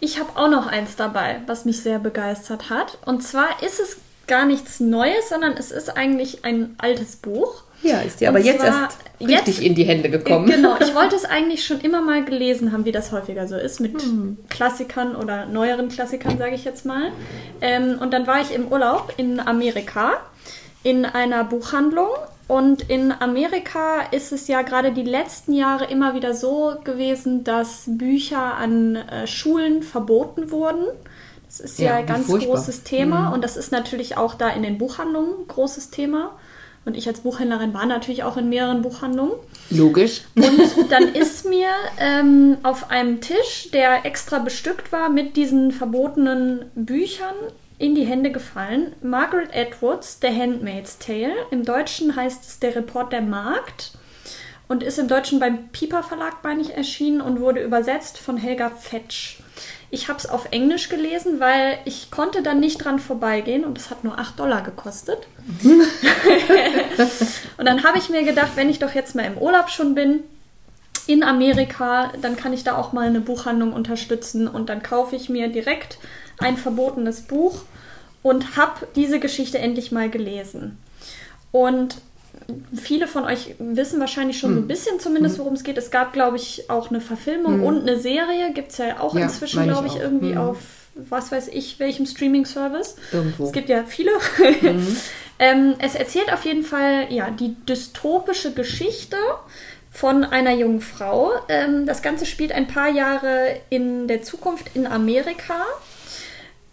[0.00, 2.98] Ich habe auch noch eins dabei, was mich sehr begeistert hat.
[3.04, 7.62] Und zwar ist es gar nichts Neues, sondern es ist eigentlich ein altes Buch.
[7.82, 10.46] Ja, ist dir aber jetzt erst richtig jetzt- in die Hände gekommen.
[10.46, 13.78] Genau, ich wollte es eigentlich schon immer mal gelesen haben, wie das häufiger so ist,
[13.80, 14.38] mit Hm.
[14.48, 17.10] Klassikern oder neueren Klassikern, sage ich jetzt mal.
[17.60, 20.12] Ähm, und dann war ich im Urlaub in Amerika
[20.82, 22.08] in einer Buchhandlung.
[22.46, 27.84] Und in Amerika ist es ja gerade die letzten Jahre immer wieder so gewesen, dass
[27.86, 30.84] Bücher an äh, Schulen verboten wurden.
[31.58, 32.56] Das ist ja, Ja, ein ganz furchtbar.
[32.56, 36.32] großes Thema und das ist natürlich auch da in den Buchhandlungen ein großes Thema.
[36.86, 39.32] Und ich als Buchhändlerin war natürlich auch in mehreren Buchhandlungen.
[39.70, 40.22] Logisch.
[40.34, 40.44] Und
[40.90, 47.34] dann ist mir ähm, auf einem Tisch, der extra bestückt war mit diesen verbotenen Büchern,
[47.78, 48.92] in die Hände gefallen.
[49.02, 51.32] Margaret Atwoods, The Handmaid's Tale.
[51.50, 53.92] Im Deutschen heißt es Der Report der Markt
[54.68, 58.70] und ist im Deutschen beim Piper Verlag, meine ich, erschienen und wurde übersetzt von Helga
[58.70, 59.38] Fetsch.
[59.90, 63.90] Ich habe es auf Englisch gelesen, weil ich konnte dann nicht dran vorbeigehen und es
[63.90, 65.28] hat nur 8 Dollar gekostet.
[67.56, 70.24] und dann habe ich mir gedacht, wenn ich doch jetzt mal im Urlaub schon bin,
[71.06, 75.28] in Amerika, dann kann ich da auch mal eine Buchhandlung unterstützen und dann kaufe ich
[75.28, 75.98] mir direkt
[76.38, 77.62] ein verbotenes Buch
[78.22, 80.78] und habe diese Geschichte endlich mal gelesen.
[81.52, 81.96] Und
[82.74, 84.64] viele von euch wissen wahrscheinlich schon so Hm.
[84.64, 85.78] ein bisschen zumindest, worum es geht.
[85.78, 88.52] Es gab, glaube ich, auch eine Verfilmung und eine Serie.
[88.52, 89.20] Gibt es ja auch Hm.
[89.20, 90.00] Ja, inzwischen, ich glaube ich, auch.
[90.00, 90.38] irgendwie Hm.
[90.38, 90.58] auf
[90.96, 92.94] was weiß ich, welchem Streaming-Service.
[93.12, 93.46] Irgendwo.
[93.46, 94.12] Es gibt ja viele.
[95.40, 99.16] ähm, es erzählt auf jeden Fall ja die dystopische Geschichte
[99.90, 101.32] von einer jungen Frau.
[101.48, 105.64] Ähm, das Ganze spielt ein paar Jahre in der Zukunft in Amerika.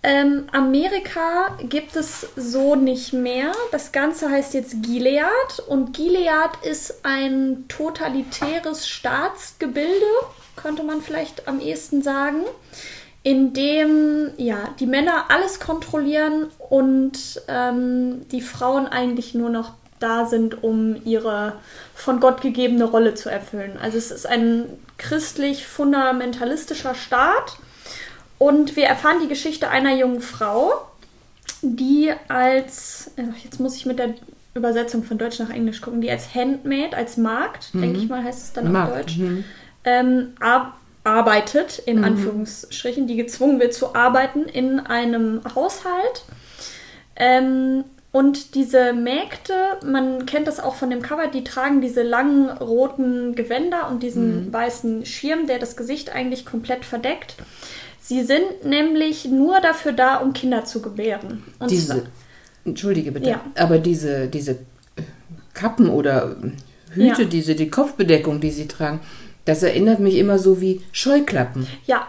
[0.04, 3.52] Ähm, Amerika gibt es so nicht mehr.
[3.72, 10.06] Das Ganze heißt jetzt Gilead und Gilead ist ein totalitäres Staatsgebilde,
[10.56, 12.46] könnte man vielleicht am ehesten sagen,
[13.22, 20.26] in dem ja die Männer alles kontrollieren und ähm, die Frauen eigentlich nur noch da
[20.26, 21.60] sind, um ihre
[21.94, 23.78] von Gott gegebene Rolle zu erfüllen.
[23.80, 24.66] Also es ist ein
[24.98, 27.58] christlich fundamentalistischer Staat
[28.42, 30.72] und wir erfahren die Geschichte einer jungen Frau,
[31.62, 34.16] die als, äh, jetzt muss ich mit der
[34.56, 38.42] Übersetzung von Deutsch nach Englisch gucken, die als Handmaid, als Magd, denke ich mal, heißt
[38.42, 39.44] es dann auf Markt, Deutsch, mhm.
[39.84, 40.74] ähm, ar
[41.04, 46.24] arbeitet, in Anführungsstrichen, die gezwungen wird zu arbeiten in einem Haushalt.
[47.18, 49.54] Ähm, und diese Mägde,
[49.86, 54.52] man kennt das auch von dem Cover, die tragen diese langen roten Gewänder und diesen
[54.52, 57.36] weißen Schirm, der das Gesicht eigentlich komplett verdeckt.
[58.04, 61.44] Sie sind nämlich nur dafür da, um Kinder zu gebären.
[61.60, 62.04] Und Diese,
[62.66, 63.30] Entschuldige bitte.
[63.30, 63.42] Ja.
[63.56, 64.58] Aber diese, diese
[65.54, 66.36] Kappen oder
[66.94, 67.28] Hüte, Ja.
[67.28, 69.00] diese, die Kopfbedeckung, die sie tragen,
[69.46, 71.68] das erinnert mich immer so wie Scheuklappen.
[71.86, 72.08] Ja,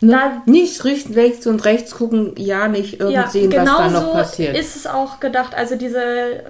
[0.00, 0.42] Ne?
[0.44, 4.06] Nicht rechts, links und rechts gucken, ja nicht irgend ja sehen, was genau da noch
[4.08, 4.56] so passiert.
[4.56, 5.54] ist es auch gedacht.
[5.54, 6.42] Also diese,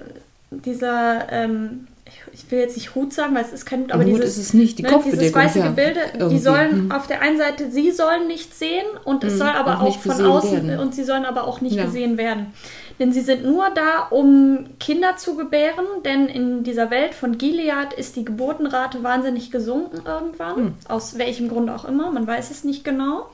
[0.51, 1.87] dieser, ähm,
[2.35, 4.47] ich- will jetzt nicht Hut sagen, weil es ist kein Hut, aber Hut dieses, ist
[4.47, 6.91] es nicht, die ne, dieses weiße ja, Gebilde, die irgendwie, sollen hm.
[6.91, 9.99] auf der einen Seite, sie sollen nicht sehen und es Hm, soll aber auch auch
[9.99, 10.79] von außen werden.
[10.79, 11.85] und sie sollen aber auch nicht Ja.
[11.85, 12.53] gesehen werden.
[12.99, 17.91] Denn sie sind nur da, um Kinder zu gebären, denn in dieser Welt von Gilead
[17.97, 20.73] ist die Geburtenrate wahnsinnig gesunken irgendwann, Hm.
[20.87, 23.25] aus welchem Grund auch immer, man weiß es nicht genau.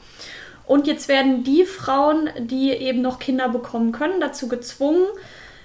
[0.65, 5.03] Und jetzt werden die Frauen, die eben noch Kinder bekommen können, dazu gezwungen,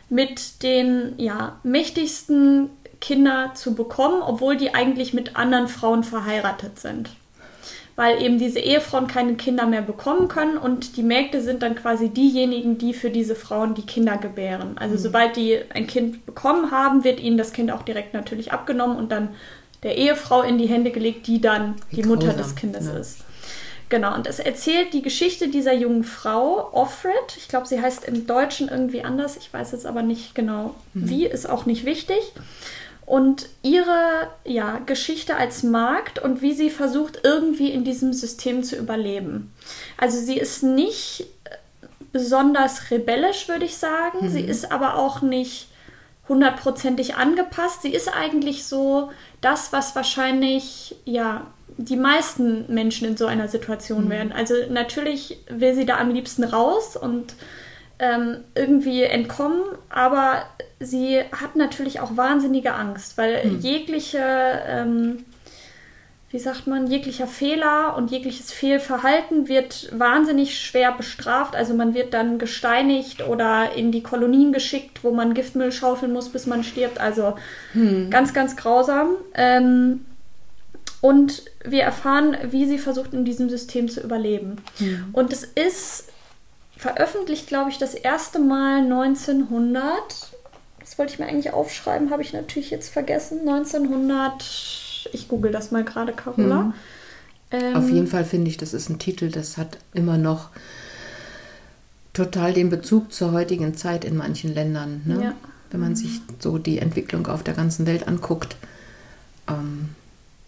[0.09, 2.71] mit den ja, mächtigsten
[3.07, 7.11] Kinder zu bekommen, obwohl die eigentlich mit anderen Frauen verheiratet sind.
[7.95, 12.09] Weil eben diese Ehefrauen keine Kinder mehr bekommen können und die Mägde sind dann quasi
[12.09, 14.77] diejenigen, die für diese Frauen die Kinder gebären.
[14.77, 18.97] Also sobald die ein Kind bekommen haben, wird ihnen das Kind auch direkt natürlich abgenommen
[18.97, 19.29] und dann
[19.85, 22.99] der Ehefrau in die Hände gelegt, die dann Wie die Mutter grausam, des Kindes ja.
[22.99, 23.19] ist.
[23.89, 27.37] Genau, und es erzählt die Geschichte dieser jungen Frau, Offred.
[27.37, 29.37] Ich glaube, sie heißt im Deutschen irgendwie anders.
[29.37, 32.19] Ich weiß jetzt aber nicht genau wie, ist auch nicht wichtig.
[33.07, 38.77] Und ihre ja, Geschichte als Magd und wie sie versucht, irgendwie in diesem System zu
[38.77, 39.53] überleben.
[39.97, 41.57] Also sie ist nicht äh,
[42.13, 44.29] besonders rebellisch, würde ich sagen.
[44.29, 45.69] Sie ist aber auch nicht
[46.29, 47.83] hundertprozentig angepasst.
[47.83, 51.47] Sie ist eigentlich so das, was wahrscheinlich ja
[51.79, 54.33] die meisten Menschen in so einer Situation werden.
[54.33, 57.35] Also natürlich will sie da am liebsten raus und
[57.99, 60.45] ähm, irgendwie entkommen, aber
[60.81, 64.19] sie hat natürlich auch wahnsinnige Angst, weil jegliche,
[64.67, 65.25] ähm,
[66.31, 71.57] wie sagt man, jeglicher Fehler und jegliches Fehlverhalten wird wahnsinnig schwer bestraft.
[71.57, 76.29] Also man wird dann gesteinigt oder in die Kolonien geschickt, wo man Giftmüll schaufeln muss,
[76.29, 77.01] bis man stirbt.
[77.01, 77.37] Also
[78.11, 79.11] ganz, ganz grausam.
[79.35, 80.05] Ähm,
[81.01, 84.57] und wir erfahren, wie sie versucht, in diesem System zu überleben.
[85.13, 86.09] Und es ist
[86.77, 89.93] veröffentlicht, glaube ich, das erste Mal 1900.
[90.81, 93.41] Das wollte ich mir eigentlich aufschreiben, habe ich natürlich jetzt vergessen.
[93.49, 95.09] 1900.
[95.13, 96.73] Ich google das mal gerade, Carola.
[97.51, 100.51] Ähm, Auf jeden Fall finde ich, das ist ein Titel, das hat immer noch
[102.13, 105.03] total den Bezug zur heutigen Zeit in manchen Ländern.
[105.05, 105.23] Ne?
[105.25, 105.33] Ja.
[105.71, 108.57] Wenn man sich so die Entwicklung auf der ganzen Welt anguckt,
[109.49, 109.91] ähm,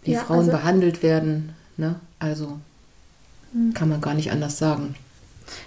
[0.02, 1.54] wie Ja, Frauen also- behandelt werden.
[1.76, 1.96] Ne?
[2.18, 2.58] Also
[3.74, 4.94] kann man gar nicht anders sagen.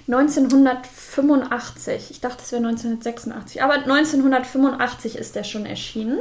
[0.08, 2.12] 1985.
[2.12, 3.62] Ich dachte, es wäre 1986.
[3.64, 6.20] Aber 1985 ist der schon erschienen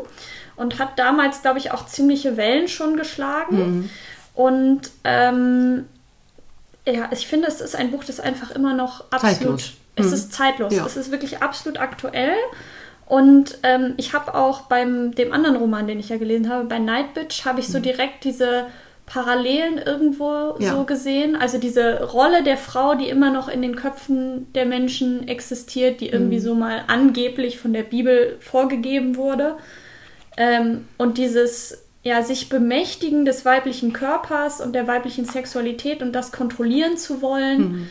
[0.56, 3.90] und hat damals, glaube ich, auch ziemliche Wellen schon geschlagen.
[4.34, 5.86] Und ähm,
[6.86, 9.60] ja, ich finde, es ist ein Buch, das einfach immer noch absolut.
[9.60, 9.72] Zeitlos.
[9.96, 10.12] Es Mhm.
[10.14, 10.74] ist zeitlos.
[10.74, 10.86] Ja.
[10.86, 12.34] Es ist wirklich absolut aktuell.
[13.06, 16.78] Und ähm, ich habe auch beim dem anderen Roman, den ich ja gelesen habe, bei
[16.78, 18.66] Night Bitch, habe ich so direkt diese
[19.10, 20.72] Parallelen irgendwo Ja.
[20.72, 21.34] so gesehen.
[21.34, 26.10] Also diese Rolle der Frau, die immer noch in den Köpfen der Menschen existiert, die
[26.10, 29.56] irgendwie so mal angeblich von der Bibel vorgegeben wurde.
[30.36, 36.30] Ähm, und dieses ja, sich bemächtigen des weiblichen Körpers und der weiblichen Sexualität und das
[36.32, 37.90] kontrollieren zu wollen.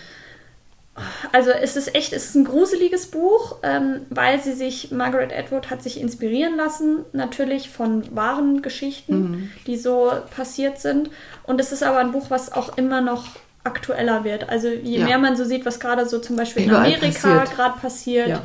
[1.31, 5.69] Also es ist echt, es ist ein gruseliges Buch, ähm, weil sie sich, Margaret Atwood
[5.69, 11.09] hat sich inspirieren lassen, natürlich von wahren Geschichten, die so passiert sind.
[11.43, 13.25] Und es ist aber ein Buch, was auch immer noch
[13.63, 14.49] aktueller wird.
[14.49, 15.05] Also je Ja.
[15.05, 17.09] mehr man so sieht, was gerade so zum Beispiel in Überall Amerika
[17.39, 17.51] passiert.
[17.55, 18.41] gerade passiert, Ja.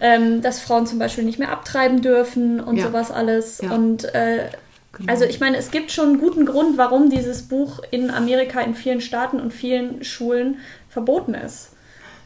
[0.00, 2.86] ähm, dass Frauen zum Beispiel nicht mehr abtreiben dürfen und Ja.
[2.86, 3.60] sowas alles.
[3.60, 4.48] Und äh,
[4.92, 5.12] Genau.
[5.12, 8.74] also ich meine, es gibt schon einen guten Grund, warum dieses Buch in Amerika in
[8.74, 10.56] vielen Staaten und vielen Schulen
[10.88, 11.72] verboten ist.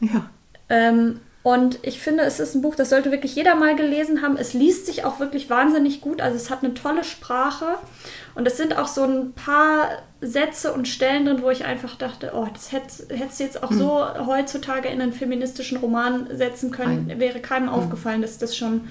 [0.01, 0.29] Ja.
[0.69, 4.37] Ähm, und ich finde, es ist ein Buch, das sollte wirklich jeder mal gelesen haben.
[4.37, 6.21] Es liest sich auch wirklich wahnsinnig gut.
[6.21, 7.65] Also es hat eine tolle Sprache.
[8.35, 9.89] Und es sind auch so ein paar
[10.21, 14.05] Sätze und Stellen drin, wo ich einfach dachte, oh, das hättest du jetzt auch so
[14.27, 17.09] heutzutage in einen feministischen Roman setzen können.
[17.09, 18.87] Ein- Wäre keinem aufgefallen, dass das schon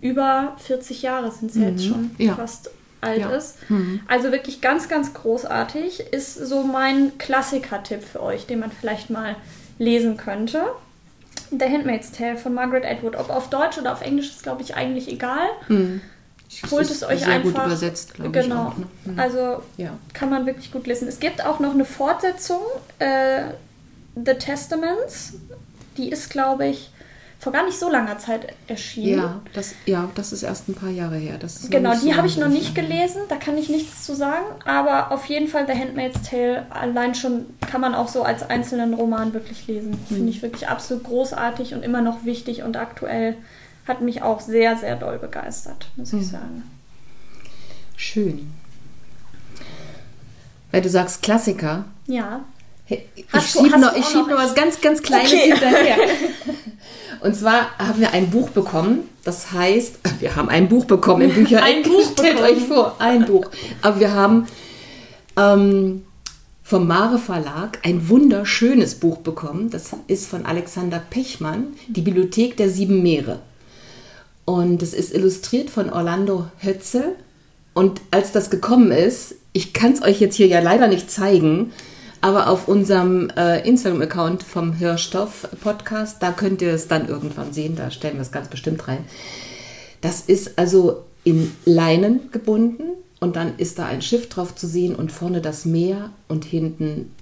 [0.00, 2.34] über 40 Jahre sind es ja jetzt schon Ja.
[2.34, 2.70] fast
[3.00, 3.30] alt Ja.
[3.30, 3.58] ist.
[4.08, 6.00] Also wirklich ganz, ganz großartig.
[6.12, 9.36] Ist so mein Klassiker-Tipp für euch, den man vielleicht mal
[9.78, 10.62] lesen könnte.
[11.50, 13.16] The Handmaid's Tale von Margaret Atwood.
[13.16, 15.48] Ob auf Deutsch oder auf Englisch ist, glaube ich, eigentlich egal.
[16.70, 17.52] Holt Das es euch sehr einfach.
[17.54, 18.44] gut übersetzt, glaube ich.
[18.44, 18.68] genau.
[18.68, 18.86] Auch, ne?
[19.06, 19.18] Mhm.
[19.18, 19.90] Also Ja.
[20.12, 21.08] kann man wirklich gut lesen.
[21.08, 22.60] Es gibt auch noch eine Fortsetzung,
[22.98, 23.42] äh,
[24.14, 25.34] The Testaments.
[25.96, 26.90] Die ist, glaube ich,
[27.42, 29.18] vor gar nicht so langer Zeit erschienen.
[29.18, 31.38] Ja, das, ja, das ist erst ein paar Jahre her.
[31.40, 34.46] Das Genau, die so habe ich noch nicht gelesen, da kann ich nichts zu sagen,
[34.64, 38.94] aber auf jeden Fall The Handmaid's Tale allein schon kann man auch so als einzelnen
[38.94, 39.90] Roman wirklich lesen.
[40.08, 40.16] Hm.
[40.16, 43.34] Finde ich wirklich absolut großartig und immer noch wichtig und aktuell
[43.88, 46.20] hat mich auch sehr, sehr doll begeistert, muss Hm.
[46.20, 46.62] ich sagen.
[47.96, 48.52] Schön.
[50.70, 51.86] Weil du sagst Klassiker.
[52.06, 52.42] Ja.
[53.16, 55.50] Ich schiebe noch, ich schieb noch- was ganz, ganz Kleines Okay.
[55.52, 55.96] hinterher.
[57.20, 61.32] Und zwar haben wir ein Buch bekommen, das heißt, wir haben ein Buch bekommen im
[61.34, 61.62] Büchereck.
[61.64, 62.56] Ein Buch Stellt bekommen.
[62.56, 63.46] euch vor, ein Buch.
[63.80, 64.46] Aber wir haben
[65.38, 66.02] ähm,
[66.64, 69.70] vom Mare Verlag ein wunderschönes Buch bekommen.
[69.70, 73.38] Das ist von Alexander Pechmann, Die Bibliothek der sieben Meere.
[74.44, 77.14] Und es ist illustriert von Orlando Hötzel.
[77.72, 81.72] Und als das gekommen ist, ich kann es euch jetzt hier ja leider nicht zeigen,
[82.22, 87.90] aber auf unserem äh, Instagram-Account vom Hörstoff-Podcast, da könnt ihr es dann irgendwann sehen, da
[87.90, 89.04] stellen wir es ganz bestimmt rein.
[90.00, 92.84] Das ist also in Leinen gebunden
[93.20, 97.12] und dann ist da ein Schiff drauf zu sehen und vorne das Meer und hinten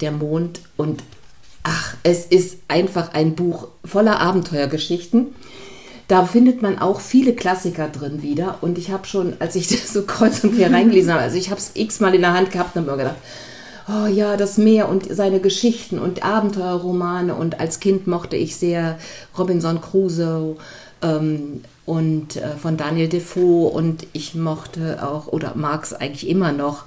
[0.00, 1.02] der Mond und
[1.62, 5.28] ach, es ist einfach ein Buch voller Abenteuergeschichten.
[6.06, 8.58] Da findet man auch viele Klassiker drin wieder.
[8.62, 11.50] Und ich habe schon, als ich das so kreuz und quer reingelesen habe, also ich
[11.50, 13.20] habe es x-mal in der Hand gehabt und habe mir gedacht,
[13.88, 17.34] oh ja, das Meer und seine Geschichten und Abenteuerromane.
[17.34, 18.98] Und als Kind mochte ich sehr
[19.38, 20.56] Robinson Crusoe
[21.02, 23.68] ähm, und äh, von Daniel Defoe.
[23.68, 26.84] Und ich mochte auch, oder mag es eigentlich immer noch,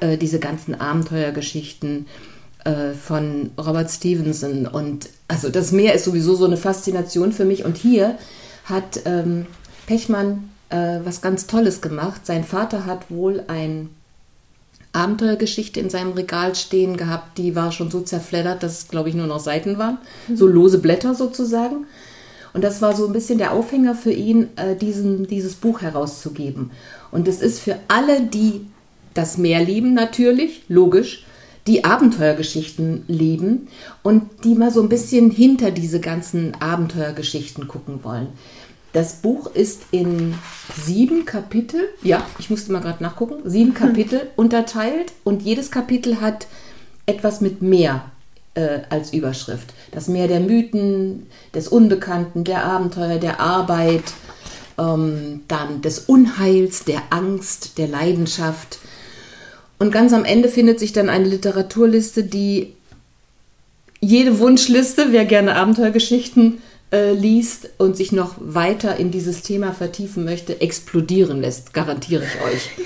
[0.00, 2.06] äh, diese ganzen Abenteuergeschichten
[2.64, 4.66] äh, von Robert Stevenson.
[4.66, 7.64] Und also das Meer ist sowieso so eine Faszination für mich.
[7.64, 8.16] Und hier
[8.64, 9.46] hat ähm,
[9.86, 12.24] Pechmann äh, was ganz Tolles gemacht.
[12.24, 13.90] Sein Vater hat wohl ein
[14.92, 19.14] Abenteuergeschichte in seinem Regal stehen gehabt, die war schon so zerfleddert, dass es, glaube ich,
[19.14, 19.98] nur noch Seiten waren.
[20.34, 21.86] So lose Blätter sozusagen.
[22.52, 26.72] Und das war so ein bisschen der Aufhänger für ihn, äh, diesen, dieses Buch herauszugeben.
[27.12, 28.66] Und es ist für alle, die
[29.14, 31.24] das Meer lieben, natürlich, logisch,
[31.66, 33.68] die Abenteuergeschichten lieben
[34.02, 38.28] und die mal so ein bisschen hinter diese ganzen Abenteuergeschichten gucken wollen.
[38.92, 40.34] Das Buch ist in
[40.84, 46.48] sieben Kapitel, ja, ich musste mal gerade nachgucken, sieben Kapitel unterteilt und jedes Kapitel hat
[47.06, 48.04] etwas mit Meer
[48.54, 49.72] äh, als Überschrift.
[49.92, 54.12] Das Meer der Mythen, des Unbekannten, der Abenteuer, der Arbeit,
[54.76, 58.78] ähm, dann des Unheils, der Angst, der Leidenschaft.
[59.78, 62.74] Und ganz am Ende findet sich dann eine Literaturliste, die
[64.00, 66.60] jede Wunschliste, wer gerne Abenteuergeschichten
[66.92, 72.42] äh, liest und sich noch weiter in dieses Thema vertiefen möchte, explodieren lässt, garantiere ich
[72.42, 72.70] euch.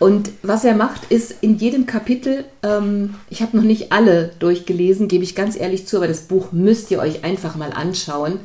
[0.00, 5.08] Und was er macht, ist in jedem Kapitel, ähm, ich habe noch nicht alle durchgelesen,
[5.08, 8.40] gebe ich ganz ehrlich zu, aber das Buch müsst ihr euch einfach mal anschauen.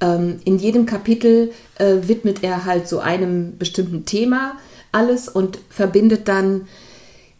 [0.00, 4.56] Ähm, in jedem Kapitel äh, widmet er halt so einem bestimmten Thema
[4.90, 6.66] alles und verbindet dann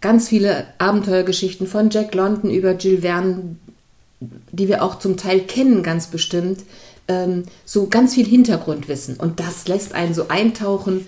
[0.01, 3.57] ganz viele Abenteuergeschichten von Jack London über Jules Verne,
[4.21, 6.61] die wir auch zum Teil kennen, ganz bestimmt,
[7.07, 9.17] ähm, so ganz viel Hintergrundwissen.
[9.17, 11.07] Und das lässt einen so eintauchen.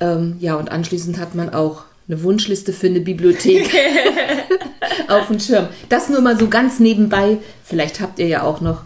[0.00, 3.70] Ähm, ja, und anschließend hat man auch eine Wunschliste für eine Bibliothek
[5.08, 5.68] auf dem Schirm.
[5.88, 7.38] Das nur mal so ganz nebenbei.
[7.64, 8.82] Vielleicht habt ihr ja auch noch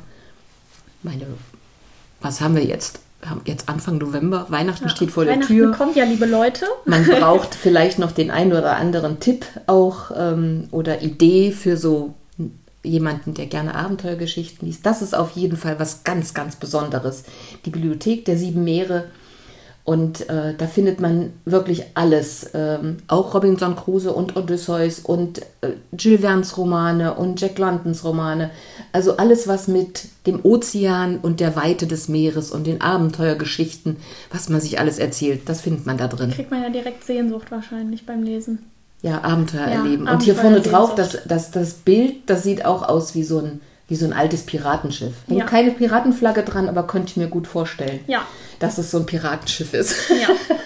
[1.03, 1.27] meine,
[2.21, 3.01] was haben wir jetzt?
[3.21, 5.73] Wir haben jetzt Anfang November, Weihnachten steht vor der Weihnachten Tür.
[5.73, 6.65] kommt ja, liebe Leute.
[6.87, 12.15] Man braucht vielleicht noch den einen oder anderen Tipp auch ähm, oder Idee für so
[12.83, 14.87] jemanden, der gerne Abenteuergeschichten liest.
[14.87, 17.25] Das ist auf jeden Fall was ganz, ganz Besonderes.
[17.65, 19.07] Die Bibliothek der sieben Meere.
[19.83, 22.51] Und äh, da findet man wirklich alles.
[22.55, 28.51] Ähm, auch Robinson Crusoe und Odysseus und äh, Jules Verne's Romane und Jack Londons Romane.
[28.93, 33.97] Also alles, was mit dem Ozean und der Weite des Meeres und den Abenteuergeschichten,
[34.31, 36.31] was man sich alles erzählt, das findet man da drin.
[36.31, 38.70] Kriegt man ja direkt Sehnsucht wahrscheinlich beim Lesen.
[39.03, 40.09] Ja, Abenteuer Ja, erleben.
[40.09, 43.61] Und hier vorne drauf, das, das, das Bild, das sieht auch aus wie so ein,
[43.89, 45.15] wie so ein altes Piratenschiff.
[45.27, 45.47] Hängt Ja.
[45.47, 48.21] keine Piratenflagge dran, aber könnte ich mir gut vorstellen, Ja.
[48.59, 49.95] dass es so ein Piratenschiff ist.
[50.11, 50.29] Ja.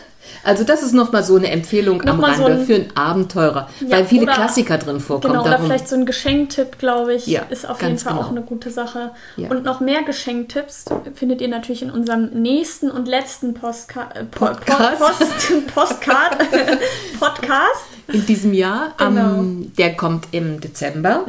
[0.42, 3.68] Also das ist nochmal so eine Empfehlung am Nochmal Rande so ein- für einen Abenteurer,
[3.80, 5.32] Ja, weil viele oder- Klassiker drin vorkommen.
[5.32, 8.28] Genau, oder Darum, vielleicht so ein Geschenktipp, glaube ich, Ja, ist auf jeden Fall auch
[8.28, 8.30] genau.
[8.30, 9.12] eine gute Sache.
[9.38, 9.48] Ja.
[9.48, 14.46] Und noch mehr Geschenktipps findet ihr natürlich in unserem nächsten und letzten Postka äh, Po-
[14.46, 14.98] Podcast.
[14.98, 16.38] Po- Post Postcard
[17.20, 17.86] Podcast.
[18.12, 19.20] In diesem Jahr, Genau.
[19.38, 21.24] am, der kommt im Dezember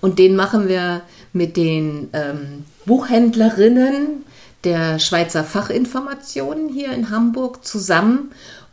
[0.00, 1.02] und den machen wir
[1.32, 4.24] mit den ähm, Buchhändlerinnen
[4.64, 8.30] der Schweizer Fachinformationen hier in Hamburg zusammen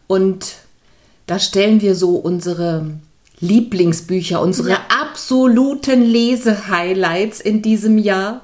[0.07, 0.55] und
[1.27, 2.85] da stellen wir so unsere
[3.39, 4.79] Lieblingsbücher, unsere Ja.
[5.01, 8.41] absoluten Lese-Highlights in diesem Jahr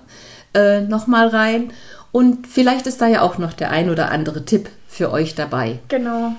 [0.54, 1.72] äh, nochmal rein.
[2.12, 5.80] Und vielleicht ist da ja auch noch der ein oder andere Tipp für euch dabei.
[5.90, 6.34] Genau.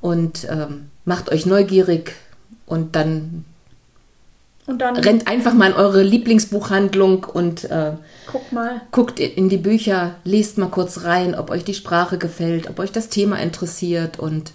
[0.00, 2.14] Und ähm, macht euch neugierig
[2.66, 3.44] und dann,
[4.66, 7.94] Und dann rennt einfach mal in eure Lieblingsbuchhandlung und äh,
[8.30, 8.80] guck mal.
[8.92, 12.92] guckt in die Bücher, lest mal kurz rein, ob euch die Sprache gefällt, ob euch
[12.92, 14.52] das Thema interessiert und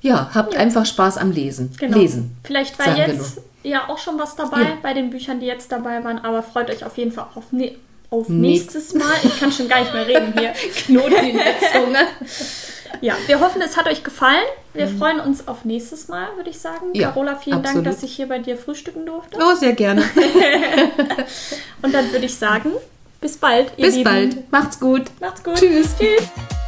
[0.00, 1.70] ja, habt einfach Spaß am Lesen.
[1.78, 1.98] Genau.
[1.98, 2.34] Lesen.
[2.42, 4.78] Vielleicht war jetzt ja auch schon was dabei Ja.
[4.82, 7.76] bei den Büchern, die jetzt dabei waren, aber freut euch auf jeden Fall auf, ne
[8.12, 9.14] auf Nächst- nächstes Mal.
[9.24, 10.52] Ich kann schon gar nicht mehr reden hier.
[10.86, 11.98] Knoten in der Zunge.
[13.00, 14.44] Ja, wir hoffen, es hat euch gefallen.
[14.74, 16.88] Wir freuen uns auf nächstes Mal, würde ich sagen.
[16.90, 16.94] Mhm.
[16.94, 17.86] Ja, Carola, vielen absolut.
[17.86, 19.38] Dank, dass ich hier bei dir frühstücken durfte.
[19.42, 20.02] Oh, sehr gerne.
[21.82, 22.70] Und dann würde ich sagen,
[23.20, 23.72] bis bald.
[23.76, 24.04] ihr Bis Lieben.
[24.04, 24.52] bald.
[24.52, 25.02] Macht's gut.
[25.20, 25.56] Macht's gut.
[25.56, 25.88] Tschüss.
[25.98, 26.61] Tschüss.